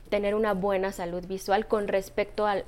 tener 0.08 0.34
una 0.34 0.54
buena 0.54 0.92
salud 0.92 1.26
visual 1.26 1.66
con 1.66 1.88
respecto 1.88 2.46
al, 2.46 2.62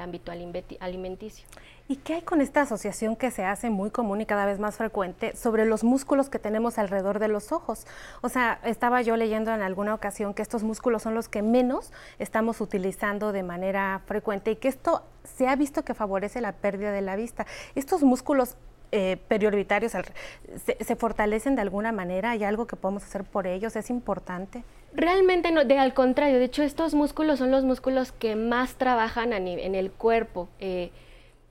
ámbito 0.00 0.32
alimenticio. 0.32 1.46
¿Y 1.88 1.96
qué 1.96 2.14
hay 2.14 2.22
con 2.22 2.40
esta 2.40 2.62
asociación 2.62 3.14
que 3.14 3.30
se 3.30 3.44
hace 3.44 3.70
muy 3.70 3.90
común 3.90 4.20
y 4.20 4.26
cada 4.26 4.44
vez 4.44 4.58
más 4.58 4.76
frecuente 4.76 5.36
sobre 5.36 5.64
los 5.64 5.84
músculos 5.84 6.28
que 6.28 6.40
tenemos 6.40 6.78
alrededor 6.78 7.20
de 7.20 7.28
los 7.28 7.52
ojos? 7.52 7.86
O 8.22 8.28
sea, 8.28 8.58
estaba 8.64 9.02
yo 9.02 9.16
leyendo 9.16 9.54
en 9.54 9.62
alguna 9.62 9.94
ocasión 9.94 10.34
que 10.34 10.42
estos 10.42 10.64
músculos 10.64 11.02
son 11.02 11.14
los 11.14 11.28
que 11.28 11.42
menos 11.42 11.92
estamos 12.18 12.60
utilizando 12.60 13.30
de 13.30 13.44
manera 13.44 14.02
frecuente 14.06 14.50
y 14.50 14.56
que 14.56 14.66
esto 14.66 15.04
se 15.22 15.46
ha 15.46 15.54
visto 15.54 15.84
que 15.84 15.94
favorece 15.94 16.40
la 16.40 16.52
pérdida 16.52 16.90
de 16.90 17.02
la 17.02 17.14
vista. 17.14 17.46
Estos 17.76 18.02
músculos 18.02 18.56
eh, 18.90 19.18
periorbitarios 19.28 19.92
se, 19.92 20.96
fortalecen 20.96 21.54
de 21.54 21.62
alguna 21.62 21.92
manera? 21.92 22.30
¿Hay 22.30 22.42
algo 22.42 22.66
que 22.66 22.74
podemos 22.74 23.04
hacer 23.04 23.22
por 23.22 23.46
ellos? 23.46 23.76
¿Es 23.76 23.90
importante? 23.90 24.64
Realmente 24.92 25.52
no, 25.52 25.64
de 25.64 25.78
al 25.78 25.94
contrario, 25.94 26.38
de 26.38 26.46
hecho 26.46 26.64
estos 26.64 26.94
músculos 26.94 27.38
son 27.38 27.52
los 27.52 27.62
músculos 27.62 28.10
que 28.10 28.34
más 28.34 28.74
trabajan 28.74 29.32
en 29.32 29.74
el 29.74 29.92
cuerpo. 29.92 30.48
Eh, 30.58 30.90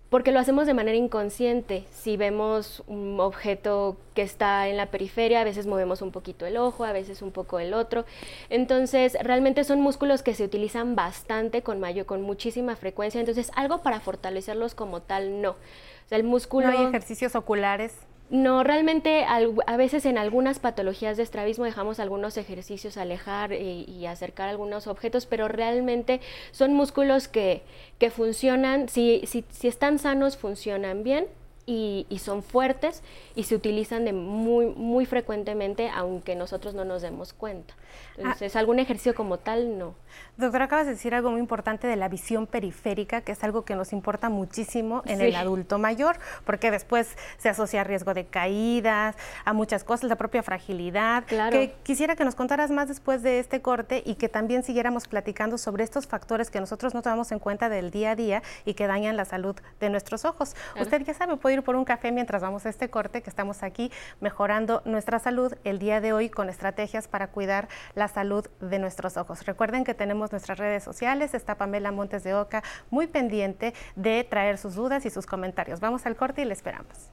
porque 0.09 0.31
lo 0.31 0.39
hacemos 0.39 0.67
de 0.67 0.73
manera 0.73 0.97
inconsciente. 0.97 1.85
Si 1.91 2.15
vemos 2.15 2.83
un 2.87 3.19
objeto 3.19 3.97
que 4.13 4.21
está 4.21 4.67
en 4.67 4.77
la 4.77 4.87
periferia, 4.87 5.41
a 5.41 5.43
veces 5.43 5.67
movemos 5.67 6.01
un 6.01 6.11
poquito 6.11 6.45
el 6.45 6.57
ojo, 6.57 6.83
a 6.85 6.91
veces 6.91 7.21
un 7.21 7.31
poco 7.31 7.59
el 7.59 7.73
otro. 7.73 8.05
Entonces, 8.49 9.17
realmente 9.21 9.63
son 9.63 9.81
músculos 9.81 10.23
que 10.23 10.35
se 10.35 10.43
utilizan 10.43 10.95
bastante 10.95 11.63
con 11.63 11.79
mayor, 11.79 12.05
con 12.05 12.21
muchísima 12.21 12.75
frecuencia. 12.75 13.19
Entonces, 13.19 13.51
algo 13.55 13.81
para 13.81 13.99
fortalecerlos 13.99 14.75
como 14.75 15.01
tal, 15.01 15.41
no. 15.41 15.51
O 15.51 16.07
sea, 16.07 16.17
el 16.17 16.23
músculo... 16.23 16.71
¿No 16.71 16.77
hay 16.77 16.85
ejercicios 16.85 17.35
oculares? 17.35 17.97
No, 18.31 18.63
realmente 18.63 19.23
a 19.25 19.77
veces 19.77 20.05
en 20.05 20.17
algunas 20.17 20.57
patologías 20.57 21.15
de 21.15 21.21
estrabismo 21.21 21.63
dejamos 21.63 21.99
algunos 21.99 22.37
ejercicios 22.37 22.97
alejar 22.97 23.53
y, 23.53 23.85
y, 23.87 24.07
acercar 24.07 24.49
algunos 24.49 24.87
objetos, 24.87 25.27
pero 25.27 25.47
realmente 25.47 26.21
son 26.51 26.73
músculos 26.73 27.27
que, 27.27 27.61
que 27.99 28.09
funcionan, 28.09 28.89
si, 28.89 29.21
si, 29.27 29.45
si 29.51 29.67
están 29.67 29.99
sanos, 29.99 30.37
funcionan 30.37 31.03
bien 31.03 31.27
y, 31.65 32.05
y, 32.09 32.19
son 32.19 32.43
fuertes 32.43 33.03
y 33.35 33.43
se 33.43 33.55
utilizan 33.55 34.05
de 34.05 34.13
muy, 34.13 34.67
muy 34.67 35.05
frecuentemente, 35.05 35.89
aunque 35.89 36.35
nosotros 36.35 36.75
no 36.75 36.85
nos 36.85 37.01
demos 37.01 37.33
cuenta. 37.33 37.73
Entonces, 38.17 38.55
algún 38.55 38.79
ejercicio 38.79 39.13
como 39.13 39.39
tal, 39.39 39.77
no. 39.77 39.95
Doctora, 40.37 40.65
acabas 40.65 40.85
de 40.85 40.93
decir 40.93 41.13
algo 41.13 41.31
muy 41.31 41.39
importante 41.39 41.87
de 41.87 41.95
la 41.95 42.07
visión 42.07 42.47
periférica, 42.47 43.21
que 43.21 43.33
es 43.33 43.43
algo 43.43 43.65
que 43.65 43.75
nos 43.75 43.91
importa 43.93 44.29
muchísimo 44.29 45.01
en 45.05 45.21
el 45.21 45.35
adulto 45.35 45.77
mayor, 45.77 46.17
porque 46.45 46.71
después 46.71 47.17
se 47.37 47.49
asocia 47.49 47.81
a 47.81 47.83
riesgo 47.83 48.13
de 48.13 48.25
caídas, 48.25 49.15
a 49.43 49.53
muchas 49.53 49.83
cosas, 49.83 50.09
la 50.09 50.15
propia 50.15 50.43
fragilidad. 50.43 51.25
Claro. 51.27 51.51
Que 51.51 51.75
quisiera 51.83 52.15
que 52.15 52.23
nos 52.23 52.35
contaras 52.35 52.71
más 52.71 52.87
después 52.87 53.21
de 53.23 53.39
este 53.39 53.61
corte 53.61 54.03
y 54.05 54.15
que 54.15 54.29
también 54.29 54.63
siguiéramos 54.63 55.07
platicando 55.07 55.57
sobre 55.57 55.83
estos 55.83 56.07
factores 56.07 56.49
que 56.49 56.59
nosotros 56.59 56.93
no 56.93 57.01
tomamos 57.01 57.31
en 57.31 57.39
cuenta 57.39 57.67
del 57.67 57.91
día 57.91 58.11
a 58.11 58.15
día 58.15 58.43
y 58.63 58.73
que 58.73 58.87
dañan 58.87 59.17
la 59.17 59.25
salud 59.25 59.55
de 59.79 59.89
nuestros 59.89 60.23
ojos. 60.23 60.55
Usted 60.79 61.01
ya 61.03 61.13
sabe, 61.13 61.35
puede 61.37 61.54
ir 61.55 61.63
por 61.63 61.75
un 61.75 61.85
café 61.85 62.11
mientras 62.11 62.41
vamos 62.41 62.65
a 62.65 62.69
este 62.69 62.89
corte, 62.89 63.21
que 63.21 63.29
estamos 63.29 63.63
aquí 63.63 63.91
mejorando 64.21 64.81
nuestra 64.85 65.19
salud 65.19 65.53
el 65.63 65.79
día 65.79 66.01
de 66.01 66.13
hoy 66.13 66.29
con 66.29 66.49
estrategias 66.49 67.07
para 67.07 67.27
cuidar 67.27 67.67
la 67.95 68.07
salud 68.07 68.45
de 68.61 68.79
nuestros 68.79 69.17
ojos. 69.17 69.45
Recuerden 69.45 69.83
que 69.83 69.93
tenemos 69.93 70.31
nuestras 70.31 70.59
redes 70.59 70.83
sociales, 70.83 71.33
está 71.33 71.55
Pamela 71.55 71.91
Montes 71.91 72.23
de 72.23 72.33
Oca 72.33 72.63
muy 72.89 73.07
pendiente 73.07 73.73
de 73.95 74.23
traer 74.23 74.57
sus 74.57 74.75
dudas 74.75 75.05
y 75.05 75.09
sus 75.09 75.25
comentarios. 75.25 75.79
Vamos 75.79 76.05
al 76.05 76.15
corte 76.15 76.41
y 76.41 76.45
le 76.45 76.53
esperamos. 76.53 77.11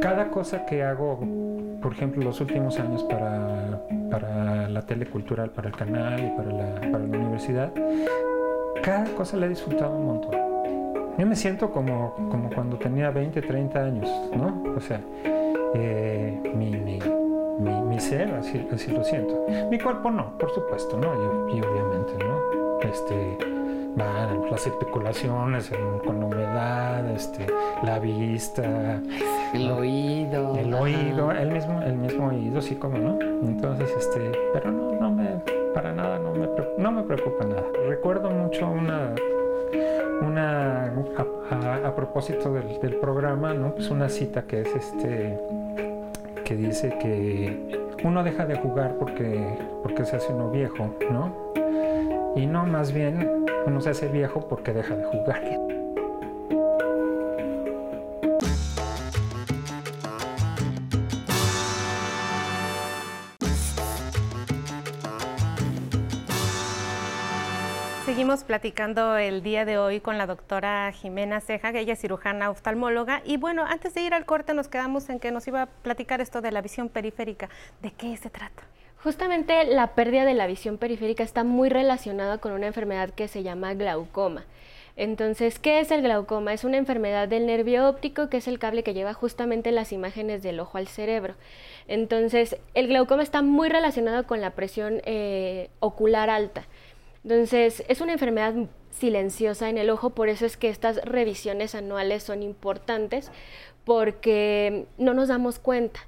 Cada 0.00 0.30
cosa 0.30 0.64
que 0.66 0.84
hago, 0.84 1.18
por 1.82 1.92
ejemplo, 1.92 2.22
los 2.22 2.40
últimos 2.40 2.78
años 2.78 3.02
para, 3.04 3.80
para 4.10 4.68
la 4.68 4.82
telecultural, 4.82 5.50
para 5.50 5.68
el 5.68 5.76
canal 5.76 6.20
y 6.20 6.30
para 6.36 6.52
la, 6.52 6.80
para 6.92 7.04
la 7.04 7.18
universidad, 7.18 7.72
cada 8.82 9.04
cosa 9.16 9.36
la 9.36 9.46
he 9.46 9.48
disfrutado 9.48 9.96
un 9.96 10.06
montón. 10.06 10.49
Yo 11.20 11.26
me 11.26 11.36
siento 11.36 11.70
como, 11.70 12.14
como 12.30 12.48
cuando 12.48 12.78
tenía 12.78 13.10
20, 13.10 13.42
30 13.42 13.78
años, 13.78 14.08
¿no? 14.34 14.64
O 14.74 14.80
sea, 14.80 15.02
eh, 15.74 16.40
mi, 16.56 16.70
mi 16.70 16.98
mi, 17.58 17.82
mi 17.82 18.00
ser, 18.00 18.32
así, 18.36 18.66
así, 18.72 18.90
lo 18.90 19.04
siento. 19.04 19.44
Mi 19.70 19.78
cuerpo 19.78 20.10
no, 20.10 20.38
por 20.38 20.50
supuesto, 20.50 20.96
¿no? 20.96 21.12
Y, 21.50 21.58
y 21.58 21.60
obviamente, 21.60 22.14
¿no? 22.24 22.80
Este, 22.80 23.36
van 23.96 24.50
las 24.50 24.66
especulaciones 24.66 25.70
con 26.06 26.20
la 26.20 26.26
humedad, 26.26 27.10
este, 27.10 27.46
la 27.82 27.98
vista, 27.98 29.02
el 29.52 29.68
¿no? 29.68 29.76
oído, 29.76 30.56
el 30.56 30.72
oído, 30.72 31.32
el 31.32 31.50
mismo, 31.50 31.82
el 31.82 31.96
mismo 31.96 32.28
oído, 32.28 32.62
sí, 32.62 32.76
como 32.76 32.96
no. 32.96 33.18
Entonces, 33.42 33.90
este, 33.94 34.32
pero 34.54 34.72
no, 34.72 34.92
no 34.92 35.10
me, 35.10 35.28
para 35.74 35.92
nada, 35.92 36.18
no 36.18 36.32
me, 36.32 36.48
no 36.78 36.92
me 36.92 37.02
preocupa 37.02 37.44
nada. 37.44 37.64
Recuerdo 37.86 38.30
mucho 38.30 38.70
una, 38.70 39.14
una, 40.20 40.92
a, 41.84 41.94
propósito 41.94 42.52
del, 42.52 42.80
del, 42.80 42.96
programa, 42.96 43.54
¿no? 43.54 43.74
Pues 43.74 43.90
una 43.90 44.08
cita 44.08 44.42
que 44.42 44.62
es 44.62 44.74
este 44.74 45.38
que 46.44 46.56
dice 46.56 46.96
que 46.98 47.80
uno 48.02 48.24
deja 48.24 48.44
de 48.44 48.56
jugar 48.56 48.96
porque, 48.98 49.56
porque 49.82 50.04
se 50.04 50.16
hace 50.16 50.32
uno 50.32 50.50
viejo, 50.50 50.94
¿no? 51.10 51.52
Y 52.34 52.46
no, 52.46 52.66
más 52.66 52.92
bien 52.92 53.44
uno 53.66 53.80
se 53.80 53.90
hace 53.90 54.08
viejo 54.08 54.46
porque 54.48 54.72
deja 54.72 54.96
de 54.96 55.04
jugar. 55.04 55.79
Seguimos 68.30 68.46
platicando 68.46 69.16
el 69.16 69.42
día 69.42 69.64
de 69.64 69.76
hoy 69.76 69.98
con 69.98 70.16
la 70.16 70.24
doctora 70.24 70.92
Jimena 70.92 71.40
Ceja, 71.40 71.72
que 71.72 71.80
ella 71.80 71.94
es 71.94 72.00
cirujana 72.00 72.48
oftalmóloga. 72.48 73.22
Y 73.24 73.38
bueno, 73.38 73.64
antes 73.66 73.92
de 73.92 74.02
ir 74.02 74.14
al 74.14 74.24
corte 74.24 74.54
nos 74.54 74.68
quedamos 74.68 75.10
en 75.10 75.18
que 75.18 75.32
nos 75.32 75.48
iba 75.48 75.62
a 75.62 75.66
platicar 75.66 76.20
esto 76.20 76.40
de 76.40 76.52
la 76.52 76.62
visión 76.62 76.88
periférica. 76.88 77.48
¿De 77.82 77.90
qué 77.90 78.16
se 78.16 78.30
trata? 78.30 78.62
Justamente 79.02 79.64
la 79.64 79.96
pérdida 79.96 80.24
de 80.24 80.34
la 80.34 80.46
visión 80.46 80.78
periférica 80.78 81.24
está 81.24 81.42
muy 81.42 81.70
relacionada 81.70 82.38
con 82.38 82.52
una 82.52 82.68
enfermedad 82.68 83.10
que 83.10 83.26
se 83.26 83.42
llama 83.42 83.74
glaucoma. 83.74 84.44
Entonces, 84.94 85.58
¿qué 85.58 85.80
es 85.80 85.90
el 85.90 86.02
glaucoma? 86.02 86.52
Es 86.52 86.62
una 86.62 86.76
enfermedad 86.76 87.26
del 87.26 87.46
nervio 87.46 87.88
óptico, 87.88 88.28
que 88.28 88.36
es 88.36 88.46
el 88.46 88.60
cable 88.60 88.84
que 88.84 88.94
lleva 88.94 89.12
justamente 89.12 89.72
las 89.72 89.92
imágenes 89.92 90.42
del 90.44 90.60
ojo 90.60 90.78
al 90.78 90.86
cerebro. 90.86 91.34
Entonces, 91.88 92.58
el 92.74 92.86
glaucoma 92.86 93.24
está 93.24 93.42
muy 93.42 93.68
relacionado 93.68 94.24
con 94.26 94.40
la 94.40 94.50
presión 94.50 95.00
eh, 95.04 95.70
ocular 95.80 96.30
alta. 96.30 96.64
Entonces, 97.24 97.84
es 97.88 98.00
una 98.00 98.12
enfermedad 98.12 98.54
silenciosa 98.90 99.68
en 99.68 99.78
el 99.78 99.90
ojo, 99.90 100.10
por 100.10 100.28
eso 100.28 100.46
es 100.46 100.56
que 100.56 100.68
estas 100.68 100.96
revisiones 101.04 101.74
anuales 101.74 102.22
son 102.22 102.42
importantes, 102.42 103.30
porque 103.84 104.86
no 104.98 105.14
nos 105.14 105.28
damos 105.28 105.58
cuenta 105.58 106.00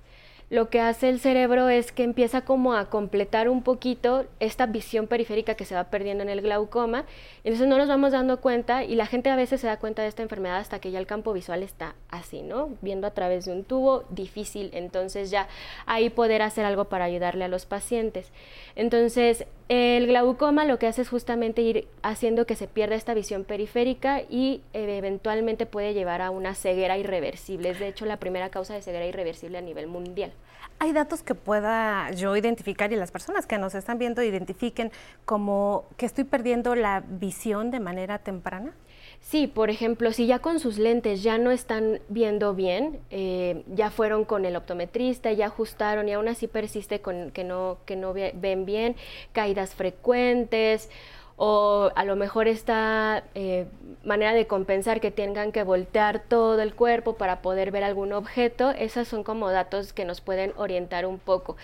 lo 0.52 0.68
que 0.68 0.80
hace 0.80 1.08
el 1.08 1.18
cerebro 1.18 1.70
es 1.70 1.92
que 1.92 2.02
empieza 2.02 2.42
como 2.42 2.74
a 2.74 2.90
completar 2.90 3.48
un 3.48 3.62
poquito 3.62 4.26
esta 4.38 4.66
visión 4.66 5.06
periférica 5.06 5.54
que 5.54 5.64
se 5.64 5.74
va 5.74 5.84
perdiendo 5.84 6.22
en 6.22 6.28
el 6.28 6.42
glaucoma. 6.42 7.06
Entonces 7.42 7.66
no 7.68 7.78
nos 7.78 7.88
vamos 7.88 8.12
dando 8.12 8.38
cuenta 8.42 8.84
y 8.84 8.94
la 8.94 9.06
gente 9.06 9.30
a 9.30 9.36
veces 9.36 9.62
se 9.62 9.66
da 9.66 9.78
cuenta 9.78 10.02
de 10.02 10.08
esta 10.08 10.22
enfermedad 10.22 10.58
hasta 10.58 10.78
que 10.78 10.90
ya 10.90 10.98
el 10.98 11.06
campo 11.06 11.32
visual 11.32 11.62
está 11.62 11.94
así, 12.10 12.42
¿no? 12.42 12.68
Viendo 12.82 13.06
a 13.06 13.12
través 13.12 13.46
de 13.46 13.52
un 13.52 13.64
tubo, 13.64 14.04
difícil. 14.10 14.68
Entonces 14.74 15.30
ya 15.30 15.48
ahí 15.86 16.10
poder 16.10 16.42
hacer 16.42 16.66
algo 16.66 16.84
para 16.84 17.06
ayudarle 17.06 17.46
a 17.46 17.48
los 17.48 17.64
pacientes. 17.64 18.30
Entonces 18.76 19.46
el 19.68 20.06
glaucoma 20.06 20.64
lo 20.64 20.78
que 20.78 20.86
hace 20.86 21.02
es 21.02 21.08
justamente 21.08 21.62
ir 21.62 21.88
haciendo 22.02 22.46
que 22.46 22.56
se 22.56 22.68
pierda 22.68 22.94
esta 22.94 23.14
visión 23.14 23.44
periférica 23.44 24.20
y 24.28 24.62
eh, 24.72 24.98
eventualmente 24.98 25.66
puede 25.66 25.94
llevar 25.94 26.22
a 26.22 26.30
una 26.30 26.54
ceguera 26.54 26.98
irreversible. 26.98 27.70
Es 27.70 27.78
de 27.78 27.88
hecho 27.88 28.04
la 28.06 28.18
primera 28.18 28.50
causa 28.50 28.74
de 28.74 28.82
ceguera 28.82 29.06
irreversible 29.06 29.58
a 29.58 29.62
nivel 29.62 29.86
mundial. 29.86 30.32
¿Hay 30.78 30.92
datos 30.92 31.22
que 31.22 31.34
pueda 31.34 32.10
yo 32.10 32.36
identificar 32.36 32.92
y 32.92 32.96
las 32.96 33.12
personas 33.12 33.46
que 33.46 33.56
nos 33.56 33.74
están 33.74 33.98
viendo 33.98 34.22
identifiquen 34.22 34.90
como 35.24 35.84
que 35.96 36.06
estoy 36.06 36.24
perdiendo 36.24 36.74
la 36.74 37.04
visión 37.06 37.70
de 37.70 37.78
manera 37.78 38.18
temprana? 38.18 38.74
Sí, 39.22 39.46
por 39.46 39.70
ejemplo, 39.70 40.12
si 40.12 40.26
ya 40.26 40.40
con 40.40 40.58
sus 40.60 40.78
lentes 40.78 41.22
ya 41.22 41.38
no 41.38 41.52
están 41.52 42.00
viendo 42.08 42.54
bien, 42.54 43.00
eh, 43.10 43.62
ya 43.68 43.90
fueron 43.90 44.24
con 44.24 44.44
el 44.44 44.56
optometrista, 44.56 45.32
ya 45.32 45.46
ajustaron 45.46 46.08
y 46.08 46.12
aún 46.12 46.28
así 46.28 46.48
persiste 46.48 47.00
con 47.00 47.30
que 47.30 47.44
no, 47.44 47.78
que 47.86 47.96
no 47.96 48.12
ven 48.12 48.66
bien, 48.66 48.96
caídas 49.32 49.74
frecuentes 49.74 50.90
o 51.36 51.90
a 51.94 52.04
lo 52.04 52.16
mejor 52.16 52.46
esta 52.48 53.24
eh, 53.34 53.66
manera 54.04 54.34
de 54.34 54.46
compensar 54.46 55.00
que 55.00 55.10
tengan 55.10 55.52
que 55.52 55.62
voltear 55.62 56.22
todo 56.28 56.60
el 56.60 56.74
cuerpo 56.74 57.14
para 57.14 57.42
poder 57.42 57.70
ver 57.70 57.84
algún 57.84 58.12
objeto, 58.12 58.70
esas 58.72 59.08
son 59.08 59.22
como 59.24 59.50
datos 59.50 59.92
que 59.92 60.04
nos 60.04 60.20
pueden 60.20 60.52
orientar 60.56 61.06
un 61.06 61.18
poco. 61.18 61.56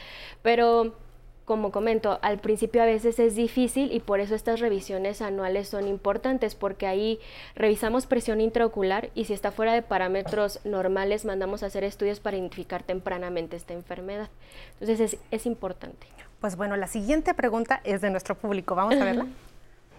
Pero 0.43 0.95
como 1.49 1.73
comento, 1.73 2.19
al 2.21 2.39
principio 2.41 2.83
a 2.83 2.85
veces 2.85 3.19
es 3.19 3.35
difícil 3.35 3.91
y 3.91 4.01
por 4.01 4.21
eso 4.21 4.35
estas 4.35 4.61
revisiones 4.61 5.23
anuales 5.23 5.67
son 5.67 5.89
importantes 5.89 6.55
porque 6.55 6.87
ahí 6.87 7.19
revisamos 7.57 8.05
presión 8.05 8.43
intraocular 8.43 9.09
y 9.15 9.25
si 9.25 9.33
está 9.33 9.51
fuera 9.51 9.73
de 9.73 9.81
parámetros 9.81 10.61
normales 10.67 11.25
mandamos 11.25 11.63
a 11.63 11.67
hacer 11.67 11.85
estudios 11.85 12.21
para 12.21 12.37
identificar 12.37 12.83
tempranamente 12.83 13.57
esta 13.57 13.73
enfermedad. 13.73 14.29
Entonces 14.75 15.01
es, 15.01 15.21
es 15.31 15.47
importante. 15.47 16.07
Pues 16.39 16.55
bueno, 16.55 16.77
la 16.77 16.87
siguiente 16.87 17.33
pregunta 17.33 17.81
es 17.83 18.03
de 18.03 18.11
nuestro 18.11 18.35
público. 18.35 18.75
Vamos 18.75 18.97
a 18.97 19.05
verla. 19.05 19.27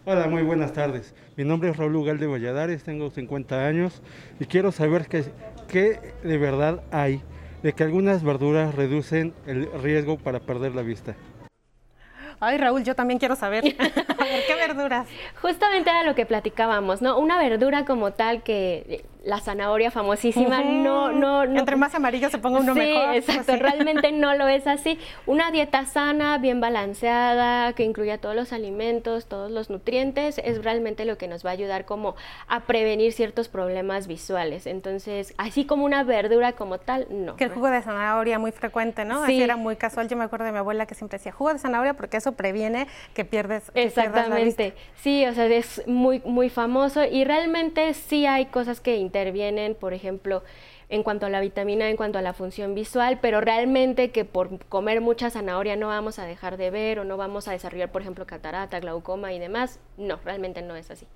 Hola, 0.06 0.27
muy 0.27 0.44
buenas 0.44 0.72
tardes. 0.72 1.15
Mi 1.36 1.46
nombre 1.46 1.72
es 1.72 1.77
Raúl 1.77 1.96
Ugalde 1.96 2.27
Valladares, 2.27 2.84
tengo 2.84 3.10
50 3.10 3.65
años 3.65 4.03
y 4.39 4.46
quiero 4.46 4.72
saber 4.72 5.08
qué, 5.08 5.25
qué 5.68 6.13
de 6.24 6.38
verdad 6.38 6.84
hay 6.91 7.24
de 7.63 7.74
que 7.74 7.84
algunas 7.84 8.24
verduras 8.24 8.75
reducen 8.75 9.34
el 9.48 9.68
riesgo 9.82 10.20
para 10.20 10.39
perder 10.39 10.75
la 10.75 10.84
vista. 10.84 11.15
Ay, 12.39 12.58
Raúl, 12.58 12.84
yo 12.84 12.96
también 12.96 13.19
quiero 13.19 13.36
saber. 13.36 13.63
¿qué 14.48 14.55
verduras? 14.55 15.08
Justamente 15.41 15.89
era 15.89 16.03
lo 16.03 16.15
que 16.15 16.25
platicábamos, 16.25 17.01
¿no? 17.01 17.17
Una 17.19 17.38
verdura 17.38 17.86
como 17.86 18.12
tal 18.12 18.43
que 18.43 19.05
la 19.24 19.40
zanahoria 19.40 19.92
famosísima, 19.92 20.62
no, 20.62 21.12
no, 21.12 21.46
no. 21.46 21.60
Entre 21.60 21.76
más 21.76 21.94
amarillo 21.94 22.30
se 22.30 22.38
ponga 22.38 22.60
uno 22.60 22.74
sí, 22.74 22.80
mejor. 22.80 23.16
Exacto, 23.16 23.56
realmente 23.58 24.12
no 24.12 24.34
lo 24.36 24.48
es 24.48 24.66
así. 24.66 24.98
Una 25.26 25.52
dieta 25.52 25.86
sana, 25.86 26.38
bien 26.38 26.62
balanceada, 26.62 27.74
que 27.74 27.84
incluya 27.84 28.20
todos 28.20 28.36
los 28.36 28.54
alimentos, 28.54 29.26
todos 29.26 29.52
los 29.52 29.70
nutrientes, 29.70 30.40
es 30.44 30.64
realmente 30.64 31.04
lo 31.06 31.18
que 31.18 31.28
nos 31.28 31.46
va 31.46 31.50
a 31.50 31.54
ayudar 31.54 31.86
como 31.86 32.16
a 32.48 32.62
prevenir 32.62 33.12
ciertos 33.12 33.50
problemas 33.50 34.08
visuales. 34.08 34.66
Entonces, 34.66 35.34
así 35.38 35.66
como 35.66 35.84
una 35.84 36.04
verdura 36.04 36.54
como 36.54 36.78
tal, 36.78 37.08
no. 37.10 37.36
Que 37.36 37.46
el 37.46 37.52
jugo 37.52 37.70
de 37.70 37.82
zanahoria 37.82 38.40
muy 38.40 38.52
frecuente, 38.52 39.04
¿no? 39.04 39.26
Sí. 39.26 39.34
Así 39.34 39.44
era 39.44 39.58
muy 39.58 39.76
casual. 39.76 40.08
Yo 40.08 40.16
me 40.16 40.24
acuerdo 40.24 40.46
de 40.46 40.54
mi 40.54 40.60
abuela 40.60 40.86
que 40.86 40.96
siempre 40.96 41.18
decía 41.18 41.34
jugo 41.34 41.52
de 41.52 41.60
zanahoria 41.60 41.94
porque 41.94 42.18
eso 42.18 42.34
previene 42.34 42.88
que 43.14 43.26
pierdes. 43.26 43.70
que 43.72 43.90
pierdas 43.90 44.30
la 44.30 44.36
vista. 44.36 44.64
Exactamente. 44.64 44.74
Sí, 44.96 45.26
o 45.26 45.34
sea, 45.34 45.46
es 45.46 45.86
muy, 45.88 46.22
muy 46.24 46.50
famoso 46.50 47.04
y 47.04 47.26
realmente 47.26 47.94
sí 47.94 48.26
hay 48.26 48.46
cosas 48.46 48.80
que 48.80 49.09
intervienen, 49.10 49.74
por 49.74 49.94
ejemplo, 49.94 50.44
en 50.89 51.01
cuanto 51.01 51.25
a 51.25 51.30
la 51.30 51.42
vitamina, 51.42 51.89
en 51.89 51.98
cuanto 51.98 52.20
a 52.20 52.22
la 52.22 52.34
función 52.34 52.75
visual, 52.75 53.18
pero 53.20 53.42
realmente 53.42 54.12
que 54.12 54.24
por 54.24 54.63
comer 54.66 55.01
mucha 55.01 55.32
zanahoria 55.32 55.75
no 55.75 55.88
vamos 55.88 56.20
a 56.20 56.25
dejar 56.25 56.58
de 56.58 56.70
ver 56.70 57.00
o 57.00 57.04
no 57.04 57.18
vamos 57.18 57.48
a 57.48 57.51
desarrollar, 57.51 57.92
por 57.92 58.04
ejemplo, 58.04 58.28
catarata, 58.28 58.80
glaucoma 58.80 59.34
y 59.34 59.39
demás. 59.39 59.80
No, 59.98 60.20
realmente 60.24 60.62
no 60.62 60.75
es 60.75 60.92
así. 60.92 61.08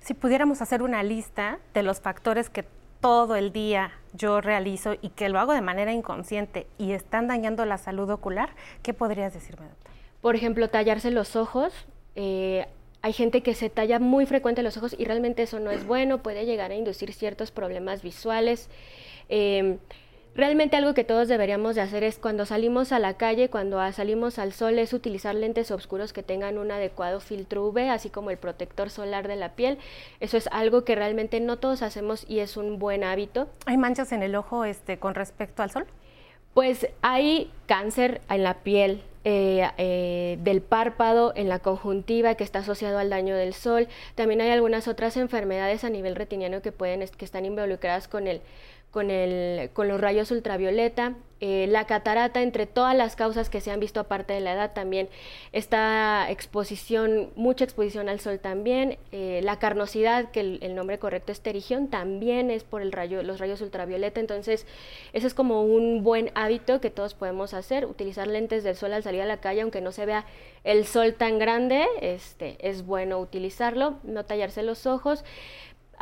Si 0.00 0.12
pudiéramos 0.12 0.60
hacer 0.60 0.82
una 0.82 1.02
lista 1.02 1.58
de 1.72 1.82
los 1.82 2.00
factores 2.00 2.50
que 2.50 2.64
todo 3.00 3.34
el 3.34 3.50
día 3.52 3.92
yo 4.12 4.42
realizo 4.42 4.94
y 5.00 5.08
que 5.08 5.30
lo 5.30 5.40
hago 5.40 5.54
de 5.54 5.62
manera 5.62 5.92
inconsciente 5.92 6.66
y 6.76 6.92
están 6.92 7.28
dañando 7.28 7.64
la 7.64 7.78
salud 7.78 8.10
ocular, 8.10 8.50
¿qué 8.82 8.92
podrías 8.92 9.32
decirme, 9.32 9.66
doctor? 9.66 9.92
Por 10.20 10.36
ejemplo, 10.36 10.68
tallarse 10.68 11.10
los 11.10 11.34
ojos. 11.34 11.72
eh, 12.14 12.66
hay 13.02 13.12
gente 13.12 13.42
que 13.42 13.54
se 13.54 13.68
talla 13.68 13.98
muy 13.98 14.26
frecuente 14.26 14.62
los 14.62 14.76
ojos 14.76 14.94
y 14.96 15.04
realmente 15.04 15.42
eso 15.42 15.58
no 15.58 15.72
es 15.72 15.84
bueno, 15.84 16.22
puede 16.22 16.46
llegar 16.46 16.70
a 16.70 16.76
inducir 16.76 17.12
ciertos 17.12 17.50
problemas 17.50 18.02
visuales. 18.02 18.70
Eh, 19.28 19.78
realmente 20.36 20.76
algo 20.76 20.94
que 20.94 21.02
todos 21.02 21.26
deberíamos 21.26 21.74
de 21.74 21.80
hacer 21.80 22.04
es 22.04 22.18
cuando 22.18 22.46
salimos 22.46 22.92
a 22.92 23.00
la 23.00 23.14
calle, 23.14 23.50
cuando 23.50 23.80
salimos 23.90 24.38
al 24.38 24.52
sol, 24.52 24.78
es 24.78 24.92
utilizar 24.92 25.34
lentes 25.34 25.72
oscuros 25.72 26.12
que 26.12 26.22
tengan 26.22 26.58
un 26.58 26.70
adecuado 26.70 27.18
filtro 27.18 27.66
UV, 27.66 27.90
así 27.90 28.08
como 28.08 28.30
el 28.30 28.38
protector 28.38 28.88
solar 28.88 29.26
de 29.26 29.34
la 29.34 29.56
piel. 29.56 29.78
Eso 30.20 30.36
es 30.36 30.46
algo 30.52 30.84
que 30.84 30.94
realmente 30.94 31.40
no 31.40 31.58
todos 31.58 31.82
hacemos 31.82 32.24
y 32.28 32.38
es 32.38 32.56
un 32.56 32.78
buen 32.78 33.02
hábito. 33.02 33.48
¿Hay 33.66 33.78
manchas 33.78 34.12
en 34.12 34.22
el 34.22 34.36
ojo 34.36 34.64
este, 34.64 34.98
con 34.98 35.16
respecto 35.16 35.64
al 35.64 35.72
sol? 35.72 35.86
Pues 36.54 36.86
hay 37.00 37.50
cáncer 37.66 38.20
en 38.28 38.44
la 38.44 38.62
piel, 38.62 39.02
eh, 39.24 39.70
eh, 39.78 40.38
del 40.40 40.62
párpado, 40.62 41.32
en 41.36 41.48
la 41.48 41.60
conjuntiva 41.60 42.34
que 42.34 42.44
está 42.44 42.60
asociado 42.60 42.98
al 42.98 43.10
daño 43.10 43.36
del 43.36 43.54
sol. 43.54 43.88
También 44.14 44.40
hay 44.40 44.50
algunas 44.50 44.88
otras 44.88 45.16
enfermedades 45.16 45.84
a 45.84 45.90
nivel 45.90 46.16
retiniano 46.16 46.62
que 46.62 46.72
pueden 46.72 47.06
que 47.08 47.24
están 47.24 47.44
involucradas 47.44 48.08
con 48.08 48.26
el 48.26 48.40
con, 48.92 49.10
el, 49.10 49.70
con 49.70 49.88
los 49.88 50.00
rayos 50.00 50.30
ultravioleta, 50.30 51.14
eh, 51.44 51.66
la 51.66 51.86
catarata, 51.88 52.40
entre 52.40 52.66
todas 52.66 52.94
las 52.94 53.16
causas 53.16 53.50
que 53.50 53.60
se 53.60 53.72
han 53.72 53.80
visto 53.80 53.98
aparte 53.98 54.32
de 54.32 54.40
la 54.40 54.52
edad 54.52 54.74
también, 54.74 55.08
esta 55.50 56.30
exposición, 56.30 57.30
mucha 57.34 57.64
exposición 57.64 58.08
al 58.08 58.20
sol 58.20 58.38
también, 58.38 58.98
eh, 59.10 59.40
la 59.42 59.58
carnosidad, 59.58 60.30
que 60.30 60.38
el, 60.40 60.74
nombre 60.76 61.00
correcto 61.00 61.32
es 61.32 61.40
terigión, 61.40 61.88
también 61.88 62.48
es 62.48 62.62
por 62.62 62.80
el 62.80 62.92
rayo, 62.92 63.24
los 63.24 63.40
rayos 63.40 63.60
ultravioleta, 63.60 64.20
entonces 64.20 64.68
eso 65.14 65.26
es 65.26 65.34
como 65.34 65.64
un 65.64 66.04
buen 66.04 66.30
hábito 66.36 66.80
que 66.80 66.90
todos 66.90 67.14
podemos 67.14 67.54
hacer, 67.54 67.86
utilizar 67.86 68.28
lentes 68.28 68.62
del 68.62 68.76
sol 68.76 68.92
al 68.92 69.02
salir 69.02 69.22
a 69.22 69.26
la 69.26 69.38
calle, 69.38 69.62
aunque 69.62 69.80
no 69.80 69.90
se 69.90 70.06
vea 70.06 70.26
el 70.62 70.86
sol 70.86 71.14
tan 71.14 71.40
grande, 71.40 71.86
este, 72.00 72.56
es 72.60 72.86
bueno 72.86 73.18
utilizarlo, 73.18 73.96
no 74.04 74.24
tallarse 74.24 74.62
los 74.62 74.86
ojos. 74.86 75.24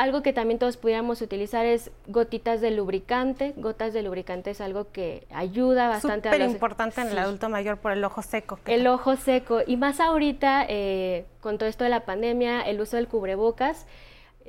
Algo 0.00 0.22
que 0.22 0.32
también 0.32 0.58
todos 0.58 0.78
pudiéramos 0.78 1.20
utilizar 1.20 1.66
es 1.66 1.90
gotitas 2.06 2.62
de 2.62 2.70
lubricante. 2.70 3.52
Gotas 3.58 3.92
de 3.92 4.02
lubricante 4.02 4.50
es 4.52 4.62
algo 4.62 4.90
que 4.92 5.26
ayuda 5.30 5.88
bastante 5.88 6.30
a 6.30 6.32
Súper 6.32 6.46
los- 6.46 6.54
importante 6.54 7.02
en 7.02 7.08
el 7.08 7.18
adulto 7.18 7.50
mayor 7.50 7.76
por 7.76 7.92
el 7.92 8.02
ojo 8.02 8.22
seco. 8.22 8.58
que- 8.64 8.74
El 8.74 8.86
ojo 8.86 9.16
seco. 9.16 9.60
Y 9.66 9.76
más 9.76 10.00
ahorita, 10.00 10.64
eh, 10.70 11.26
con 11.42 11.58
todo 11.58 11.68
esto 11.68 11.84
de 11.84 11.90
la 11.90 12.06
pandemia, 12.06 12.62
el 12.62 12.80
uso 12.80 12.96
del 12.96 13.08
cubrebocas, 13.08 13.86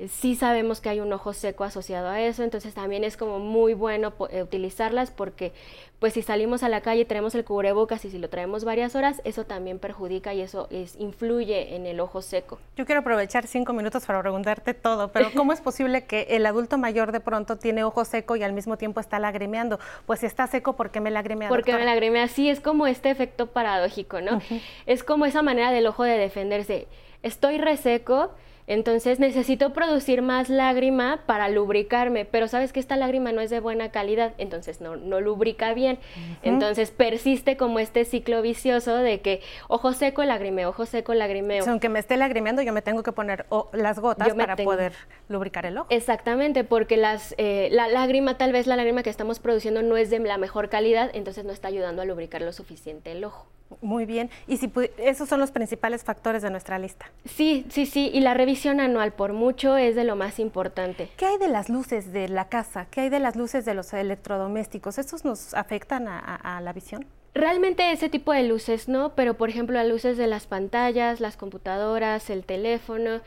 sí 0.10 0.35
sabemos 0.35 0.81
que 0.81 0.89
hay 0.89 1.00
un 1.00 1.11
ojo 1.13 1.33
seco 1.33 1.63
asociado 1.63 2.09
a 2.09 2.22
eso, 2.22 2.44
entonces 2.44 2.74
también 2.74 3.03
es 3.03 3.18
como 3.18 3.39
muy 3.39 3.74
bueno 3.74 4.13
eh, 4.29 4.42
utilizarlas 4.42 5.11
porque 5.11 5.53
pues 6.00 6.13
si 6.13 6.24
salimos 6.24 6.63
a 6.63 6.70
la 6.70 6.81
calle 6.81 7.01
y 7.01 7.05
tenemos 7.05 7.35
el 7.35 7.46
cubrebocas 7.46 8.03
y 8.05 8.09
si 8.09 8.18
lo 8.18 8.27
traemos 8.27 8.63
varias 8.63 8.96
horas, 8.96 9.22
eso 9.24 9.46
también 9.46 9.77
perjudica 9.77 10.33
y 10.33 10.42
eso 10.42 10.68
es, 10.72 10.96
influye 11.00 11.75
en 11.75 11.85
el 11.85 12.00
ojo 12.00 12.24
seco. 12.24 12.57
Yo 12.75 12.87
quiero 12.87 13.01
aprovechar 13.01 13.46
cinco 13.46 13.74
minutos 13.74 14.05
para 14.05 14.20
preguntarte 14.22 14.74
todo, 14.74 15.09
pero 15.09 15.29
¿cómo 15.35 15.53
es 15.53 15.61
posible 15.61 16.05
que 16.05 16.27
el 16.31 16.46
adulto 16.48 16.79
mayor 16.79 17.11
de 17.11 17.20
pronto 17.20 17.57
tiene 17.57 17.83
ojo 17.83 18.03
seco 18.03 18.35
y 18.35 18.44
al 18.44 18.53
mismo 18.53 18.77
tiempo 18.77 19.00
está 19.00 19.20
lagrimeando? 19.20 19.79
Pues 20.07 20.22
si 20.22 20.25
está 20.25 20.48
seco, 20.48 20.74
¿por 20.74 20.89
qué 20.89 21.01
me 21.01 21.11
lagrimea? 21.11 21.50
Porque 21.50 21.74
me 21.74 21.85
lagrimea, 21.85 22.27
sí, 22.27 22.50
es 22.50 22.59
como 22.59 22.87
este 22.87 23.11
efecto 23.11 23.48
paradójico, 23.48 24.22
¿no? 24.22 24.42
Es 24.87 25.03
como 25.03 25.27
esa 25.27 25.44
manera 25.44 25.72
del 25.72 25.85
ojo 25.85 26.03
de 26.03 26.18
defenderse. 26.18 26.87
Estoy 27.22 27.59
reseco, 27.59 28.31
entonces 28.72 29.20
necesito 29.20 29.74
producir 29.74 30.22
más 30.22 30.50
lágrima 30.50 31.22
para 31.25 31.50
lubricarme, 31.50 32.25
pero 32.25 32.48
sabes 32.48 32.72
que 32.74 32.79
esta 32.79 32.96
lágrima 32.98 33.31
no 33.31 33.42
es 33.42 33.50
de 33.50 33.60
buena 33.60 33.92
calidad, 33.92 34.34
entonces 34.38 34.81
no, 34.81 34.96
no 34.96 35.20
lubrica 35.22 35.74
bien. 35.74 36.00
Entonces 36.44 36.92
persiste 36.92 37.57
como 37.57 37.79
este 37.79 38.05
ciclo 38.05 38.42
vicioso 38.42 38.96
de 38.98 39.22
que 39.22 39.42
ojo 39.68 39.94
seco, 39.94 40.24
lagrimeo, 40.24 40.70
ojo 40.70 40.86
seco, 40.86 41.14
lagrimeo. 41.14 41.60
O 41.60 41.64
sea, 41.64 41.72
aunque 41.72 41.90
me 41.90 42.00
esté 42.00 42.18
lagrimeando, 42.18 42.62
yo 42.62 42.74
me 42.74 42.81
tengo 42.81 43.03
que 43.03 43.12
poner 43.12 43.46
las 43.74 44.00
gotas 44.00 44.34
para 44.34 44.55
tengo- 44.55 44.72
poder 44.72 44.94
lubricar 45.29 45.66
el 45.66 45.77
ojo. 45.77 45.88
Exactamente, 45.90 46.64
porque 46.64 46.98
las, 46.98 47.36
eh, 47.38 47.70
la 47.72 47.88
lágrima, 47.88 48.38
tal 48.38 48.51
vez 48.51 48.68
la 48.68 48.75
lágrima 48.75 49.03
que 49.03 49.10
estamos 49.10 49.40
produciendo 49.40 49.81
no 49.81 49.98
es 49.98 50.10
de 50.10 50.20
la 50.20 50.38
mejor 50.38 50.70
calidad, 50.70 51.12
entonces 51.14 51.46
no 51.46 51.51
está 51.51 51.68
ayudando 51.68 52.01
a 52.01 52.05
lubricar 52.05 52.42
lo 52.42 52.51
suficiente 52.53 53.12
el 53.12 53.24
ojo. 53.24 53.48
Muy 53.81 54.05
bien. 54.05 54.29
Y 54.48 54.57
si 54.57 54.72
esos 54.98 55.29
son 55.29 55.40
los 55.40 55.51
principales 55.51 56.03
factores 56.03 56.42
de 56.42 56.50
nuestra 56.50 56.77
lista. 56.79 57.05
Sí, 57.25 57.66
sí, 57.70 57.86
sí, 57.86 58.10
y 58.14 58.20
la 58.22 58.34
revisión 58.34 58.79
anual 58.79 59.14
por 59.14 59.34
mucho 59.34 59.77
es 59.77 59.96
de 59.96 60.03
lo 60.03 60.16
más 60.16 60.40
importante. 60.40 61.10
¿Qué 61.18 61.25
hay 61.25 61.38
de 61.38 61.48
las 61.48 61.70
luces 61.70 62.12
de 62.12 62.27
la 62.27 62.50
casa? 62.50 62.88
¿Qué 62.92 63.01
hay 63.01 63.10
de 63.10 63.20
las 63.20 63.36
luces 63.36 63.66
de 63.66 63.74
los 63.74 63.94
electrodomésticos? 63.94 64.98
¿Estos 64.98 65.25
nos 65.25 65.53
afectan 65.53 66.07
a, 66.07 66.20
a- 66.20 66.57
a 66.57 66.62
la 66.62 66.74
visión? 66.74 67.05
Realmente 67.34 67.92
ese 67.94 68.10
tipo 68.10 68.34
de 68.34 68.44
luces 68.44 68.90
no, 68.90 69.14
pero 69.16 69.36
por 69.36 69.48
ejemplo 69.50 69.75
las 69.77 69.88
luces 69.88 70.18
de 70.18 70.27
las 70.27 70.48
pantallas, 70.48 71.22
las 71.22 71.38
computadoras, 71.38 72.29
el 72.29 72.44
teléfono, 72.44 73.22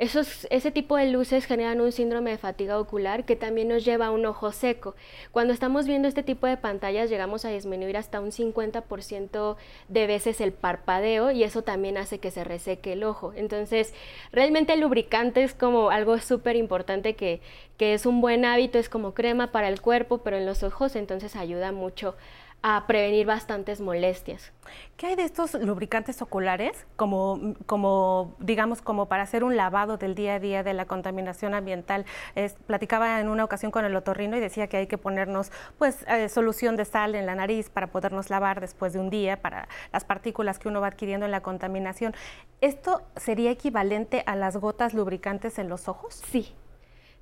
ese 0.00 0.70
tipo 0.70 0.96
de 0.96 1.10
luces 1.10 1.44
generan 1.44 1.82
un 1.82 1.92
síndrome 1.92 2.30
de 2.30 2.38
fatiga 2.38 2.78
ocular 2.78 3.26
que 3.26 3.36
también 3.36 3.68
nos 3.68 3.84
lleva 3.84 4.06
a 4.06 4.10
un 4.10 4.24
ojo 4.24 4.50
seco. 4.50 4.94
Cuando 5.30 5.52
estamos 5.52 5.86
viendo 5.86 6.08
este 6.08 6.22
tipo 6.22 6.46
de 6.46 6.56
pantallas 6.56 7.10
llegamos 7.10 7.44
a 7.44 7.50
disminuir 7.50 7.98
hasta 7.98 8.18
un 8.18 8.30
50% 8.30 9.56
de 9.88 10.06
veces 10.06 10.40
el 10.40 10.52
parpadeo 10.52 11.32
y 11.32 11.44
eso 11.44 11.62
también 11.62 11.98
hace 11.98 12.18
que 12.18 12.30
se 12.30 12.44
reseque 12.44 12.94
el 12.94 13.04
ojo. 13.04 13.34
Entonces, 13.36 13.92
realmente 14.32 14.72
el 14.72 14.80
lubricante 14.80 15.42
es 15.42 15.52
como 15.52 15.90
algo 15.90 16.18
súper 16.18 16.56
importante 16.56 17.14
que, 17.14 17.42
que 17.76 17.92
es 17.92 18.06
un 18.06 18.22
buen 18.22 18.46
hábito, 18.46 18.78
es 18.78 18.88
como 18.88 19.12
crema 19.12 19.52
para 19.52 19.68
el 19.68 19.82
cuerpo, 19.82 20.18
pero 20.18 20.38
en 20.38 20.46
los 20.46 20.62
ojos 20.62 20.96
entonces 20.96 21.36
ayuda 21.36 21.72
mucho 21.72 22.14
a 22.62 22.86
prevenir 22.86 23.26
bastantes 23.26 23.80
molestias. 23.80 24.52
¿Qué 24.98 25.06
hay 25.06 25.16
de 25.16 25.22
estos 25.24 25.54
lubricantes 25.54 26.20
oculares, 26.20 26.86
como, 26.96 27.54
como 27.64 28.36
digamos, 28.38 28.82
como 28.82 29.06
para 29.06 29.22
hacer 29.22 29.44
un 29.44 29.56
lavado 29.56 29.96
del 29.96 30.14
día 30.14 30.34
a 30.34 30.38
día 30.40 30.62
de 30.62 30.74
la 30.74 30.84
contaminación 30.84 31.54
ambiental? 31.54 32.04
Es- 32.34 32.54
platicaba 32.66 33.18
en 33.20 33.28
una 33.30 33.44
ocasión 33.44 33.70
con 33.70 33.86
el 33.86 33.96
otorrino 33.96 34.36
y 34.36 34.40
decía 34.40 34.66
que 34.66 34.76
hay 34.76 34.86
que 34.86 34.98
ponernos, 34.98 35.50
pues, 35.78 36.04
eh, 36.06 36.28
solución 36.28 36.76
de 36.76 36.84
sal 36.84 37.14
en 37.14 37.24
la 37.24 37.34
nariz 37.34 37.70
para 37.70 37.86
podernos 37.86 38.28
lavar 38.28 38.60
después 38.60 38.92
de 38.92 38.98
un 38.98 39.08
día 39.08 39.40
para 39.40 39.66
las 39.92 40.04
partículas 40.04 40.58
que 40.58 40.68
uno 40.68 40.82
va 40.82 40.88
adquiriendo 40.88 41.24
en 41.24 41.32
la 41.32 41.40
contaminación. 41.40 42.14
¿Esto 42.60 43.02
sería 43.16 43.50
equivalente 43.50 44.22
a 44.26 44.36
las 44.36 44.58
gotas 44.58 44.92
lubricantes 44.92 45.58
en 45.58 45.70
los 45.70 45.88
ojos? 45.88 46.22
Sí, 46.30 46.54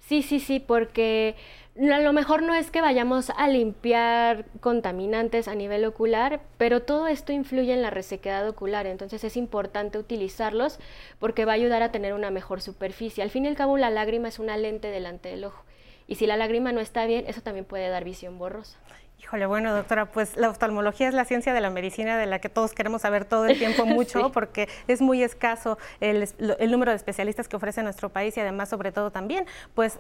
sí, 0.01 0.23
sí, 0.23 0.41
sí, 0.41 0.59
porque 0.59 1.37
a 1.81 2.01
lo 2.01 2.13
mejor 2.13 2.43
no 2.43 2.55
es 2.55 2.71
que 2.71 2.81
vayamos 2.81 3.31
a 3.31 3.47
limpiar 3.49 4.47
contaminantes 4.61 5.47
a 5.47 5.55
nivel 5.55 5.85
ocular, 5.85 6.41
pero 6.57 6.83
todo 6.83 7.07
esto 7.07 7.33
influye 7.33 7.73
en 7.73 7.83
la 7.83 7.91
resequedad 7.91 8.49
ocular, 8.49 8.87
entonces 8.87 9.23
es 9.23 9.37
importante 9.37 9.99
utilizarlos 9.99 10.79
porque 11.19 11.45
va 11.45 11.53
a 11.53 11.55
ayudar 11.55 11.83
a 11.83 11.93
tener 11.93 12.15
una 12.15 12.31
mejor 12.31 12.61
superficie. 12.61 13.23
Al 13.23 13.31
fin 13.31 13.45
y 13.45 13.49
al 13.49 13.57
cabo, 13.57 13.79
la 13.79 13.91
lágrima 13.91 14.29
es 14.29 14.39
una 14.39 14.57
lente 14.57 14.89
delante 14.89 15.29
del 15.29 15.45
ojo. 15.45 15.65
Y 16.09 16.17
si 16.17 16.27
la 16.27 16.37
lágrima 16.37 16.73
no 16.73 16.81
está 16.81 17.07
bien, 17.07 17.27
eso 17.29 17.43
también 17.43 17.65
puede 17.65 17.89
dar 17.89 18.03
visión 18.03 18.39
borrosa. 18.39 18.79
Híjole, 19.21 19.47
bueno, 19.47 19.75
doctora, 19.75 20.07
pues 20.07 20.37
la 20.37 20.49
oftalmología 20.49 21.09
es 21.09 21.15
la 21.15 21.25
ciencia 21.25 21.53
de 21.53 21.61
la 21.61 21.71
medicina 21.71 22.17
de 22.17 22.27
la 22.27 22.39
que 22.39 22.49
todos 22.49 22.73
queremos 22.73 23.03
saber 23.03 23.25
todo 23.25 23.47
el 23.47 23.59
tiempo 23.59 23.85
mucho, 23.87 24.31
porque 24.31 24.69
es 24.87 25.01
muy 25.01 25.25
escaso 25.25 25.77
el, 26.01 26.29
número 26.71 26.93
de 26.93 26.97
especialistas 26.97 27.49
que 27.49 27.57
ofrece 27.57 27.83
nuestro 27.83 28.11
país 28.11 28.37
y 28.37 28.41
además, 28.41 28.69
sobre 28.69 28.93
todo 28.93 29.11
también, 29.11 29.45
pues 29.75 29.99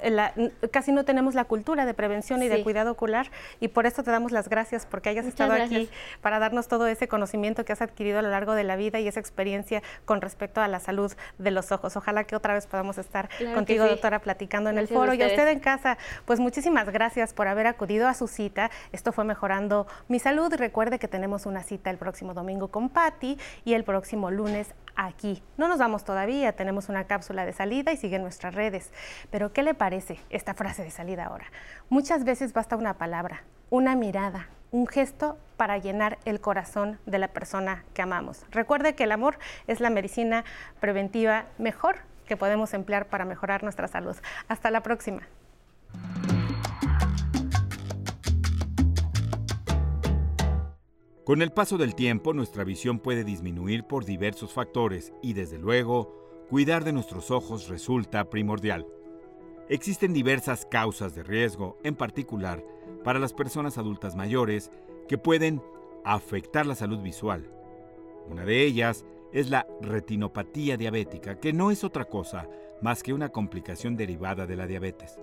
casi 0.71 0.93
no 0.93 1.05
tenemos 1.05 1.35
la 1.35 1.45
cultura 1.45 1.85
de 1.85 1.95
prevención 1.95 2.45
y 2.45 2.49
de 2.49 2.63
cuidado 2.63 2.93
ocular 2.93 3.31
y 3.59 3.69
por 3.69 3.87
eso 3.87 4.05
te 4.05 4.11
damos 4.13 4.31
las 4.31 4.49
gracias 4.49 4.87
porque 4.87 5.09
hayas 5.09 5.27
estado 5.27 5.53
aquí 5.53 5.91
para 6.21 6.39
darnos 6.39 6.69
todo 6.69 6.87
ese 6.87 7.09
conocimiento 7.09 7.65
que 7.65 7.73
has 7.73 7.83
adquirido 7.83 8.21
a 8.21 8.23
lo 8.23 8.31
largo 8.31 8.55
de 8.55 8.63
la 8.63 8.77
vida 8.77 9.01
y 9.01 9.09
esa 9.09 9.19
experiencia 9.19 9.83
con 10.05 10.21
respecto 10.21 10.61
a 10.61 10.69
la 10.69 10.79
salud 10.79 11.13
de 11.39 11.51
los 11.51 11.73
ojos. 11.73 11.97
Ojalá 11.97 12.23
que 12.23 12.37
otra 12.37 12.55
vez 12.55 12.69
podamos 12.69 12.99
estar 12.99 13.29
contigo, 13.53 13.85
doctora, 13.85 14.21
platicando 14.21 14.71
en 14.71 14.79
el 14.79 14.87
foro. 14.87 15.13
Y 15.13 15.23
a 15.23 15.27
usted 15.27 15.49
en 15.49 15.59
casa, 15.59 15.99
pues 16.25 16.39
muchísimas 16.39 16.89
gracias 16.91 17.35
por 17.35 17.49
haber 17.49 17.67
acudido 17.67 18.07
a 18.07 18.15
su 18.15 18.29
cita 18.29 18.71
fue 19.13 19.25
Mejorando 19.25 19.87
mi 20.09 20.19
Salud. 20.19 20.53
Recuerde 20.55 20.99
que 20.99 21.09
tenemos 21.09 21.47
una 21.47 21.63
cita 21.63 21.91
el 21.91 21.99
próximo 21.99 22.35
domingo 22.35 22.69
con 22.69 22.89
Patti 22.89 23.39
y 23.65 23.75
el 23.75 23.85
próximo 23.85 24.31
lunes 24.31 24.75
aquí. 24.97 25.43
No 25.57 25.69
nos 25.69 25.79
vamos 25.79 26.05
todavía, 26.05 26.53
tenemos 26.53 26.89
una 26.89 27.05
cápsula 27.05 27.47
de 27.47 27.53
salida 27.53 27.93
y 27.93 27.97
sigue 27.97 28.19
nuestras 28.19 28.55
redes. 28.55 28.93
Pero 29.31 29.53
¿qué 29.53 29.63
le 29.63 29.75
parece 29.75 30.19
esta 30.31 30.55
frase 30.55 30.83
de 30.83 30.91
salida 30.91 31.27
ahora? 31.27 31.47
Muchas 31.89 32.25
veces 32.25 32.53
basta 32.53 32.77
una 32.77 32.95
palabra, 32.95 33.43
una 33.71 33.95
mirada, 33.95 34.49
un 34.71 34.87
gesto 34.87 35.39
para 35.57 35.79
llenar 35.79 36.19
el 36.25 36.41
corazón 36.41 36.99
de 37.07 37.19
la 37.19 37.29
persona 37.29 37.85
que 37.95 38.03
amamos. 38.03 38.45
Recuerde 38.51 38.95
que 38.95 39.05
el 39.05 39.13
amor 39.13 39.39
es 39.67 39.81
la 39.81 39.91
medicina 39.91 40.45
preventiva 40.81 41.47
mejor 41.59 41.97
que 42.27 42.37
podemos 42.37 42.75
emplear 42.75 43.07
para 43.07 43.25
mejorar 43.25 43.63
nuestra 43.63 43.89
salud. 43.89 44.17
Hasta 44.49 44.71
la 44.71 44.83
próxima. 44.83 45.23
Con 51.29 51.43
el 51.43 51.51
paso 51.51 51.77
del 51.77 51.95
tiempo, 51.95 52.33
nuestra 52.33 52.65
visión 52.65 53.01
puede 53.01 53.23
disminuir 53.23 53.85
por 53.85 54.07
diversos 54.07 54.55
factores 54.55 55.13
y, 55.21 55.35
desde 55.35 55.59
luego, 55.59 56.47
cuidar 56.49 56.85
de 56.85 56.95
nuestros 56.95 57.31
ojos 57.31 57.69
resulta 57.69 58.31
primordial. 58.31 58.87
Existen 59.69 60.15
diversas 60.15 60.65
causas 60.65 61.15
de 61.15 61.23
riesgo, 61.23 61.77
en 61.85 61.97
particular 61.97 62.65
para 63.05 63.19
las 63.19 63.35
personas 63.35 63.77
adultas 63.77 64.17
mayores, 64.17 64.71
que 65.07 65.19
pueden 65.19 65.61
afectar 66.03 66.65
la 66.65 66.75
salud 66.75 67.01
visual. 67.01 67.53
Una 68.31 68.47
de 68.47 68.65
ellas 68.65 69.05
es 69.31 69.51
la 69.51 69.67
retinopatía 69.83 70.79
diabética, 70.79 71.39
que 71.39 71.53
no 71.53 71.71
es 71.71 71.85
otra 71.85 72.07
cosa 72.07 72.49
más 72.81 73.03
que 73.03 73.13
una 73.13 73.29
complicación 73.29 73.99
derivada 73.99 74.47
de 74.47 74.57
la 74.57 74.67
diabetes. 74.67 75.19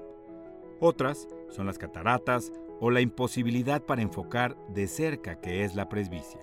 Otras 0.80 1.28
son 1.50 1.66
las 1.66 1.80
cataratas 1.80 2.52
o 2.80 2.92
la 2.92 3.02
imposibilidad 3.02 3.82
para 3.82 4.02
enfocar 4.02 4.58
de 4.70 4.88
cerca 4.88 5.40
que 5.40 5.64
es 5.64 5.76
la 5.76 5.90
presbicia. 5.90 6.42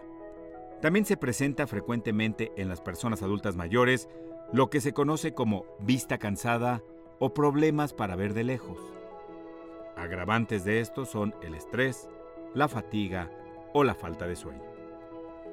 También 0.81 1.05
se 1.05 1.17
presenta 1.17 1.67
frecuentemente 1.67 2.53
en 2.57 2.69
las 2.69 2.81
personas 2.81 3.23
adultas 3.23 3.57
mayores 3.57 4.09
lo 4.53 4.69
que 4.69 4.81
se 4.81 4.93
conoce 4.93 5.33
como 5.33 5.65
vista 5.81 6.19
cansada 6.19 6.83
o 7.19 7.33
problemas 7.33 7.93
para 7.93 8.17
ver 8.17 8.35
de 8.35 8.45
lejos. 8.45 8.79
Agravantes 9.97 10.65
de 10.65 10.81
esto 10.81 11.05
son 11.05 11.35
el 11.43 11.55
estrés, 11.55 12.09
la 12.55 12.69
fatiga 12.69 13.31
o 13.73 13.85
la 13.85 13.95
falta 13.95 14.27
de 14.27 14.37
sueño. 14.37 14.63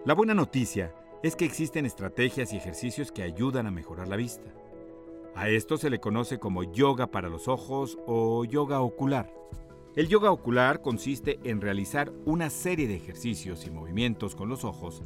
La 0.05 0.13
buena 0.13 0.33
noticia 0.33 0.95
es 1.21 1.35
que 1.35 1.45
existen 1.45 1.85
estrategias 1.85 2.53
y 2.53 2.57
ejercicios 2.57 3.11
que 3.11 3.23
ayudan 3.23 3.67
a 3.67 3.71
mejorar 3.71 4.07
la 4.07 4.15
vista. 4.15 4.49
A 5.35 5.49
esto 5.49 5.77
se 5.77 5.89
le 5.89 5.99
conoce 5.99 6.39
como 6.39 6.63
yoga 6.63 7.07
para 7.07 7.29
los 7.29 7.47
ojos 7.47 7.97
o 8.07 8.45
yoga 8.45 8.81
ocular. 8.81 9.38
El 9.99 10.07
yoga 10.07 10.31
ocular 10.31 10.81
consiste 10.81 11.41
en 11.43 11.59
realizar 11.59 12.13
una 12.23 12.49
serie 12.49 12.87
de 12.87 12.95
ejercicios 12.95 13.67
y 13.67 13.69
movimientos 13.69 14.33
con 14.33 14.47
los 14.47 14.63
ojos 14.63 15.03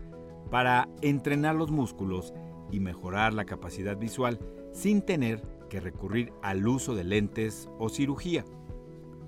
para 0.52 0.88
entrenar 1.02 1.56
los 1.56 1.72
músculos 1.72 2.32
y 2.72 2.80
mejorar 2.80 3.34
la 3.34 3.46
capacidad 3.46 3.98
visual 3.98 4.38
sin 4.72 5.02
tener 5.02 5.42
que 5.68 5.80
recurrir 5.80 6.32
al 6.44 6.68
uso 6.68 6.94
de 6.94 7.06
lentes 7.06 7.68
o 7.80 7.90
cirugía. 7.90 8.46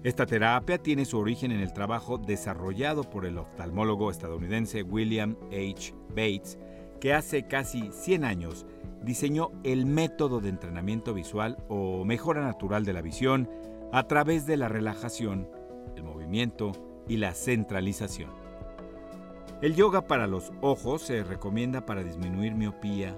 Esta 0.04 0.28
terapia 0.28 0.78
tiene 0.78 1.04
su 1.04 1.18
origen 1.18 1.52
en 1.52 1.62
el 1.62 1.74
trabajo 1.74 2.20
desarrollado 2.20 3.10
por 3.10 3.26
el 3.26 3.40
oftalmólogo 3.40 4.12
estadounidense 4.12 4.84
William 4.84 5.36
H. 5.48 5.96
Bates, 6.10 6.60
que 7.02 7.12
hace 7.12 7.48
casi 7.48 7.90
100 7.92 8.24
años 8.24 8.68
diseñó 9.04 9.50
el 9.64 9.88
método 9.88 10.42
de 10.42 10.50
entrenamiento 10.50 11.16
visual 11.16 11.58
o 11.70 12.06
mejora 12.06 12.42
natural 12.42 12.86
de 12.86 12.94
la 12.94 13.02
visión 13.02 13.50
a 13.92 14.08
través 14.08 14.46
de 14.46 14.58
la 14.58 14.68
relajación, 14.68 15.48
el 15.48 15.55
y 17.08 17.18
la 17.18 17.34
centralización. 17.34 18.30
El 19.62 19.76
yoga 19.76 20.06
para 20.06 20.28
los 20.28 20.52
ojos 20.62 21.02
se 21.02 21.24
recomienda 21.24 21.86
para 21.86 22.04
disminuir 22.04 22.54
miopía, 22.56 23.18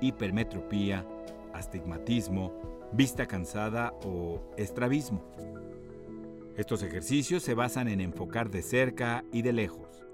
hipermetropía, 0.00 1.06
astigmatismo, 1.54 2.52
vista 2.92 3.26
cansada 3.26 3.94
o 4.04 4.40
estrabismo. 4.56 5.22
Estos 6.56 6.82
ejercicios 6.82 7.44
se 7.44 7.54
basan 7.54 7.86
en 7.86 8.00
enfocar 8.00 8.50
de 8.50 8.62
cerca 8.62 9.24
y 9.32 9.42
de 9.42 9.52
lejos, 9.52 10.04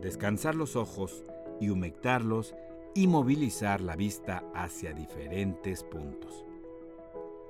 descansar 0.00 0.54
los 0.54 0.76
ojos 0.76 1.24
y 1.58 1.70
humectarlos 1.70 2.54
y 2.94 3.06
movilizar 3.06 3.80
la 3.80 3.96
vista 3.96 4.44
hacia 4.54 4.92
diferentes 4.92 5.84
puntos. 5.84 6.44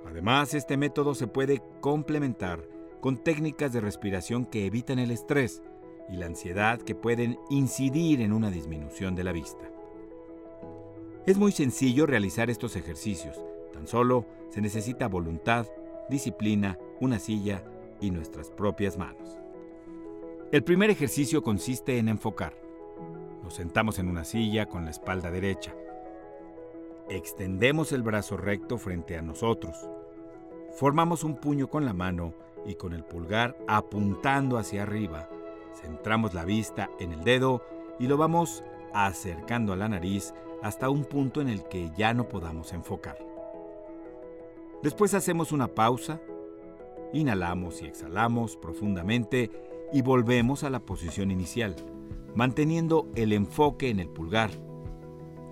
Además, 0.06 0.54
este 0.54 0.76
método 0.76 1.14
se 1.14 1.26
puede 1.26 1.60
complementar 1.80 2.77
con 3.00 3.16
técnicas 3.16 3.72
de 3.72 3.80
respiración 3.80 4.44
que 4.44 4.66
evitan 4.66 4.98
el 4.98 5.10
estrés 5.10 5.62
y 6.08 6.16
la 6.16 6.26
ansiedad 6.26 6.80
que 6.80 6.94
pueden 6.94 7.38
incidir 7.50 8.20
en 8.20 8.32
una 8.32 8.50
disminución 8.50 9.14
de 9.14 9.24
la 9.24 9.32
vista. 9.32 9.70
Es 11.26 11.36
muy 11.36 11.52
sencillo 11.52 12.06
realizar 12.06 12.48
estos 12.50 12.74
ejercicios, 12.76 13.38
tan 13.72 13.86
solo 13.86 14.26
se 14.48 14.60
necesita 14.60 15.08
voluntad, 15.08 15.66
disciplina, 16.08 16.78
una 17.00 17.18
silla 17.18 17.62
y 18.00 18.10
nuestras 18.10 18.50
propias 18.50 18.96
manos. 18.96 19.38
El 20.50 20.64
primer 20.64 20.88
ejercicio 20.88 21.42
consiste 21.42 21.98
en 21.98 22.08
enfocar. 22.08 22.54
Nos 23.42 23.54
sentamos 23.54 23.98
en 23.98 24.08
una 24.08 24.24
silla 24.24 24.66
con 24.66 24.86
la 24.86 24.90
espalda 24.90 25.30
derecha. 25.30 25.74
Extendemos 27.10 27.92
el 27.92 28.02
brazo 28.02 28.38
recto 28.38 28.78
frente 28.78 29.18
a 29.18 29.22
nosotros. 29.22 29.76
Formamos 30.74 31.24
un 31.24 31.36
puño 31.36 31.68
con 31.68 31.84
la 31.84 31.92
mano 31.92 32.32
y 32.68 32.76
con 32.76 32.92
el 32.92 33.02
pulgar 33.02 33.58
apuntando 33.66 34.58
hacia 34.58 34.84
arriba. 34.84 35.28
Centramos 35.74 36.34
la 36.34 36.44
vista 36.44 36.90
en 37.00 37.12
el 37.12 37.24
dedo 37.24 37.64
y 37.98 38.06
lo 38.06 38.16
vamos 38.16 38.62
acercando 38.94 39.72
a 39.72 39.76
la 39.76 39.88
nariz 39.88 40.32
hasta 40.62 40.88
un 40.90 41.04
punto 41.04 41.40
en 41.40 41.48
el 41.48 41.64
que 41.64 41.90
ya 41.96 42.14
no 42.14 42.28
podamos 42.28 42.72
enfocar. 42.72 43.18
Después 44.82 45.14
hacemos 45.14 45.50
una 45.50 45.66
pausa, 45.66 46.20
inhalamos 47.12 47.82
y 47.82 47.86
exhalamos 47.86 48.56
profundamente 48.56 49.50
y 49.92 50.02
volvemos 50.02 50.62
a 50.62 50.70
la 50.70 50.78
posición 50.78 51.32
inicial, 51.32 51.74
manteniendo 52.36 53.08
el 53.16 53.32
enfoque 53.32 53.90
en 53.90 53.98
el 53.98 54.08
pulgar 54.08 54.50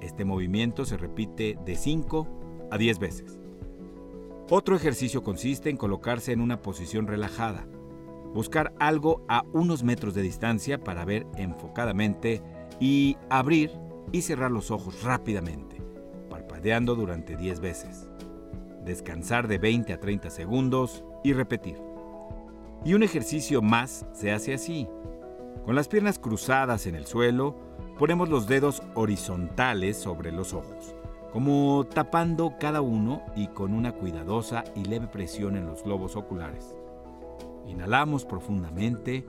este 0.00 0.24
movimiento 0.24 0.84
se 0.84 0.96
repite 0.96 1.58
de 1.64 1.74
5 1.74 2.26
a 2.70 2.78
10 2.78 2.98
veces. 2.98 3.40
Otro 4.48 4.76
ejercicio 4.76 5.22
consiste 5.22 5.70
en 5.70 5.76
colocarse 5.76 6.32
en 6.32 6.40
una 6.40 6.62
posición 6.62 7.06
relajada, 7.06 7.66
buscar 8.32 8.72
algo 8.78 9.24
a 9.28 9.44
unos 9.52 9.82
metros 9.82 10.14
de 10.14 10.22
distancia 10.22 10.82
para 10.82 11.04
ver 11.04 11.26
enfocadamente 11.36 12.42
y 12.78 13.16
abrir 13.28 13.70
y 14.12 14.22
cerrar 14.22 14.50
los 14.50 14.70
ojos 14.70 15.02
rápidamente, 15.02 15.82
parpadeando 16.30 16.94
durante 16.94 17.36
10 17.36 17.60
veces. 17.60 18.08
Descansar 18.84 19.48
de 19.48 19.58
20 19.58 19.92
a 19.92 20.00
30 20.00 20.30
segundos 20.30 21.04
y 21.24 21.32
repetir. 21.32 21.76
Y 22.84 22.94
un 22.94 23.02
ejercicio 23.02 23.62
más 23.62 24.06
se 24.12 24.30
hace 24.30 24.54
así, 24.54 24.86
con 25.64 25.74
las 25.74 25.88
piernas 25.88 26.20
cruzadas 26.20 26.86
en 26.86 26.94
el 26.94 27.06
suelo, 27.06 27.56
Ponemos 27.98 28.28
los 28.28 28.46
dedos 28.46 28.82
horizontales 28.94 29.96
sobre 29.96 30.30
los 30.30 30.52
ojos, 30.52 30.94
como 31.36 31.84
tapando 31.84 32.54
cada 32.58 32.80
uno 32.80 33.20
y 33.36 33.48
con 33.48 33.74
una 33.74 33.92
cuidadosa 33.92 34.64
y 34.74 34.84
leve 34.84 35.06
presión 35.06 35.58
en 35.58 35.66
los 35.66 35.84
globos 35.84 36.16
oculares. 36.16 36.78
Inhalamos 37.66 38.24
profundamente, 38.24 39.22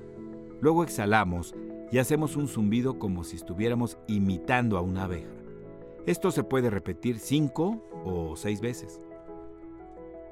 luego 0.62 0.84
exhalamos 0.84 1.54
y 1.92 1.98
hacemos 1.98 2.38
un 2.38 2.48
zumbido 2.48 2.98
como 2.98 3.26
si 3.26 3.36
estuviéramos 3.36 3.98
imitando 4.08 4.78
a 4.78 4.82
una 4.82 5.04
abeja. 5.04 5.34
Esto 6.06 6.32
se 6.32 6.46
puede 6.46 6.70
repetir 6.70 7.20
cinco 7.20 7.84
o 8.06 8.38
seis 8.38 8.62
veces. 8.62 9.02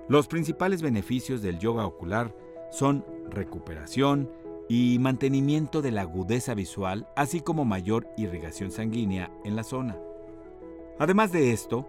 Los 0.08 0.28
principales 0.28 0.82
beneficios 0.82 1.42
del 1.42 1.60
yoga 1.60 1.86
ocular 1.86 2.34
son 2.72 3.04
recuperación, 3.30 4.30
y 4.70 4.98
mantenimiento 5.00 5.82
de 5.82 5.92
la 5.92 6.02
agudeza 6.02 6.56
visual, 6.56 7.08
así 7.18 7.42
como 7.42 7.66
mayor 7.66 8.08
irrigación 8.18 8.72
sanguínea 8.72 9.30
en 9.44 9.58
la 9.58 9.64
zona. 9.64 9.96
Además 10.98 11.32
de 11.32 11.52
esto, 11.52 11.86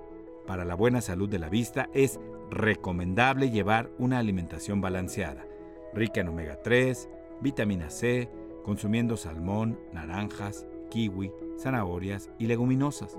para 0.46 0.64
la 0.64 0.74
buena 0.74 1.00
salud 1.00 1.28
de 1.28 1.38
la 1.38 1.48
vista 1.48 1.88
es 1.94 2.18
recomendable 2.50 3.50
llevar 3.50 3.90
una 3.98 4.18
alimentación 4.18 4.80
balanceada, 4.80 5.46
rica 5.94 6.20
en 6.20 6.28
omega 6.28 6.60
3, 6.62 7.08
vitamina 7.40 7.90
C, 7.90 8.28
consumiendo 8.64 9.16
salmón, 9.16 9.78
naranjas, 9.92 10.66
kiwi, 10.90 11.32
zanahorias 11.58 12.30
y 12.38 12.46
leguminosas. 12.46 13.16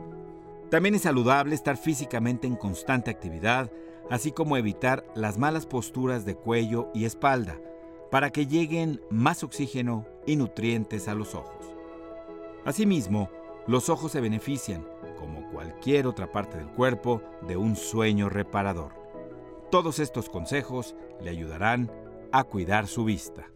También 0.69 0.95
es 0.95 1.03
saludable 1.03 1.55
estar 1.55 1.77
físicamente 1.77 2.47
en 2.47 2.57
constante 2.57 3.09
actividad, 3.09 3.71
así 4.09 4.33
como 4.33 4.57
evitar 4.57 5.05
las 5.15 5.37
malas 5.37 5.65
posturas 5.65 6.25
de 6.25 6.35
cuello 6.35 6.89
y 6.93 7.05
espalda, 7.05 7.61
para 8.11 8.31
que 8.31 8.47
lleguen 8.47 9.01
más 9.09 9.43
oxígeno 9.43 10.05
y 10.25 10.35
nutrientes 10.35 11.07
a 11.07 11.15
los 11.15 11.33
ojos. 11.35 11.65
Asimismo, 12.65 13.29
los 13.67 13.89
ojos 13.89 14.11
se 14.11 14.21
benefician, 14.21 14.85
como 15.19 15.36
cualquier 15.51 16.07
otra 16.07 16.31
parte 16.31 16.57
del 16.57 16.67
cuerpo, 16.67 17.21
de 17.47 17.57
un 17.57 17.75
sueño 17.75 18.29
reparador. 18.29 18.93
Todos 19.71 19.99
estos 19.99 20.29
consejos 20.29 20.95
le 21.21 21.29
ayudarán 21.29 21.91
a 22.31 22.43
cuidar 22.43 22.87
su 22.87 23.05
vista. 23.05 23.47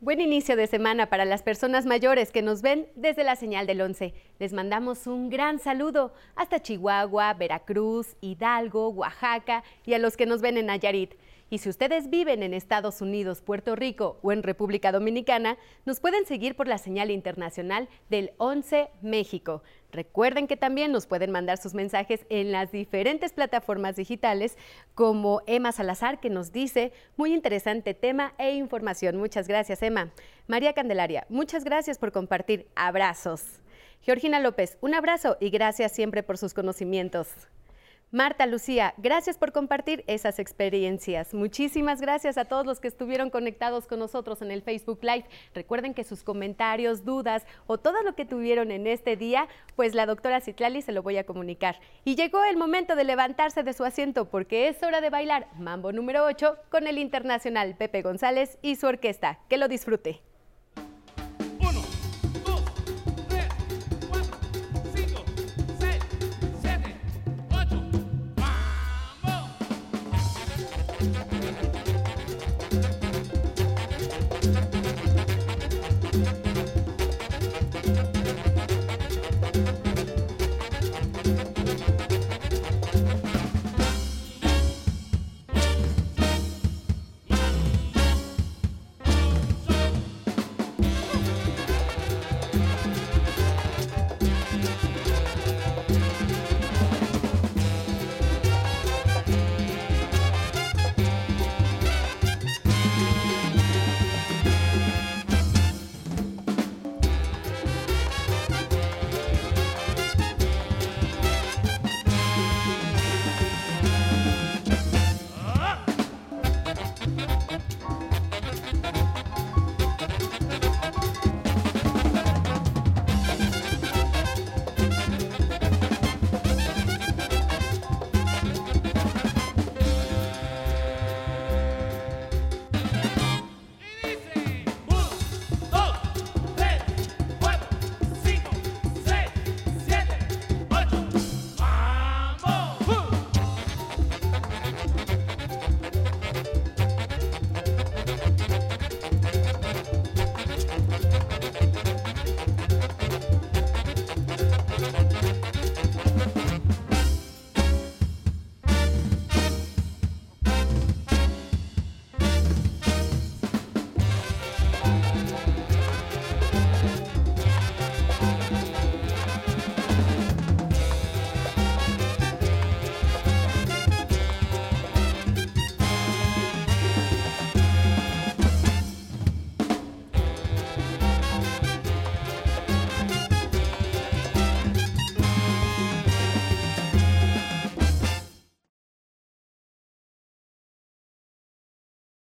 Buen 0.00 0.20
inicio 0.20 0.56
de 0.56 0.66
semana 0.66 1.06
para 1.08 1.24
las 1.24 1.44
personas 1.44 1.86
mayores 1.86 2.32
que 2.32 2.42
nos 2.42 2.60
ven 2.60 2.88
desde 2.96 3.22
la 3.22 3.36
señal 3.36 3.68
del 3.68 3.80
11. 3.80 4.12
Les 4.40 4.52
mandamos 4.52 5.06
un 5.06 5.30
gran 5.30 5.60
saludo 5.60 6.12
hasta 6.34 6.60
Chihuahua, 6.60 7.34
Veracruz, 7.34 8.16
Hidalgo, 8.20 8.88
Oaxaca 8.88 9.62
y 9.86 9.94
a 9.94 10.00
los 10.00 10.16
que 10.16 10.26
nos 10.26 10.40
ven 10.40 10.56
en 10.56 10.66
Nayarit. 10.66 11.14
Y 11.52 11.58
si 11.58 11.68
ustedes 11.68 12.08
viven 12.08 12.42
en 12.42 12.54
Estados 12.54 13.02
Unidos, 13.02 13.42
Puerto 13.42 13.76
Rico 13.76 14.18
o 14.22 14.32
en 14.32 14.42
República 14.42 14.90
Dominicana, 14.90 15.58
nos 15.84 16.00
pueden 16.00 16.24
seguir 16.24 16.56
por 16.56 16.66
la 16.66 16.78
señal 16.78 17.10
internacional 17.10 17.90
del 18.08 18.32
11 18.38 18.88
México. 19.02 19.62
Recuerden 19.90 20.46
que 20.46 20.56
también 20.56 20.92
nos 20.92 21.06
pueden 21.06 21.30
mandar 21.30 21.58
sus 21.58 21.74
mensajes 21.74 22.24
en 22.30 22.52
las 22.52 22.72
diferentes 22.72 23.34
plataformas 23.34 23.96
digitales, 23.96 24.56
como 24.94 25.42
Emma 25.46 25.72
Salazar, 25.72 26.20
que 26.20 26.30
nos 26.30 26.52
dice, 26.52 26.90
muy 27.18 27.34
interesante 27.34 27.92
tema 27.92 28.32
e 28.38 28.54
información. 28.54 29.18
Muchas 29.18 29.46
gracias, 29.46 29.82
Emma. 29.82 30.10
María 30.46 30.72
Candelaria, 30.72 31.26
muchas 31.28 31.64
gracias 31.64 31.98
por 31.98 32.12
compartir. 32.12 32.66
Abrazos. 32.76 33.60
Georgina 34.00 34.40
López, 34.40 34.78
un 34.80 34.94
abrazo 34.94 35.36
y 35.38 35.50
gracias 35.50 35.92
siempre 35.92 36.22
por 36.22 36.38
sus 36.38 36.54
conocimientos. 36.54 37.28
Marta, 38.14 38.44
Lucía, 38.44 38.92
gracias 38.98 39.38
por 39.38 39.52
compartir 39.52 40.04
esas 40.06 40.38
experiencias. 40.38 41.32
Muchísimas 41.32 41.98
gracias 42.02 42.36
a 42.36 42.44
todos 42.44 42.66
los 42.66 42.78
que 42.78 42.88
estuvieron 42.88 43.30
conectados 43.30 43.86
con 43.86 44.00
nosotros 44.00 44.42
en 44.42 44.50
el 44.50 44.60
Facebook 44.60 44.98
Live. 45.00 45.24
Recuerden 45.54 45.94
que 45.94 46.04
sus 46.04 46.22
comentarios, 46.22 47.06
dudas 47.06 47.46
o 47.66 47.78
todo 47.78 48.02
lo 48.02 48.14
que 48.14 48.26
tuvieron 48.26 48.70
en 48.70 48.86
este 48.86 49.16
día, 49.16 49.48
pues 49.76 49.94
la 49.94 50.04
doctora 50.04 50.42
Citlali 50.42 50.82
se 50.82 50.92
lo 50.92 51.02
voy 51.02 51.16
a 51.16 51.24
comunicar. 51.24 51.80
Y 52.04 52.14
llegó 52.14 52.44
el 52.44 52.58
momento 52.58 52.96
de 52.96 53.04
levantarse 53.04 53.62
de 53.62 53.72
su 53.72 53.82
asiento 53.82 54.28
porque 54.28 54.68
es 54.68 54.82
hora 54.82 55.00
de 55.00 55.08
bailar 55.08 55.48
Mambo 55.56 55.90
número 55.90 56.26
8 56.26 56.58
con 56.68 56.86
el 56.86 56.98
internacional 56.98 57.76
Pepe 57.78 58.02
González 58.02 58.58
y 58.60 58.76
su 58.76 58.88
orquesta. 58.88 59.38
Que 59.48 59.56
lo 59.56 59.68
disfrute. 59.68 60.20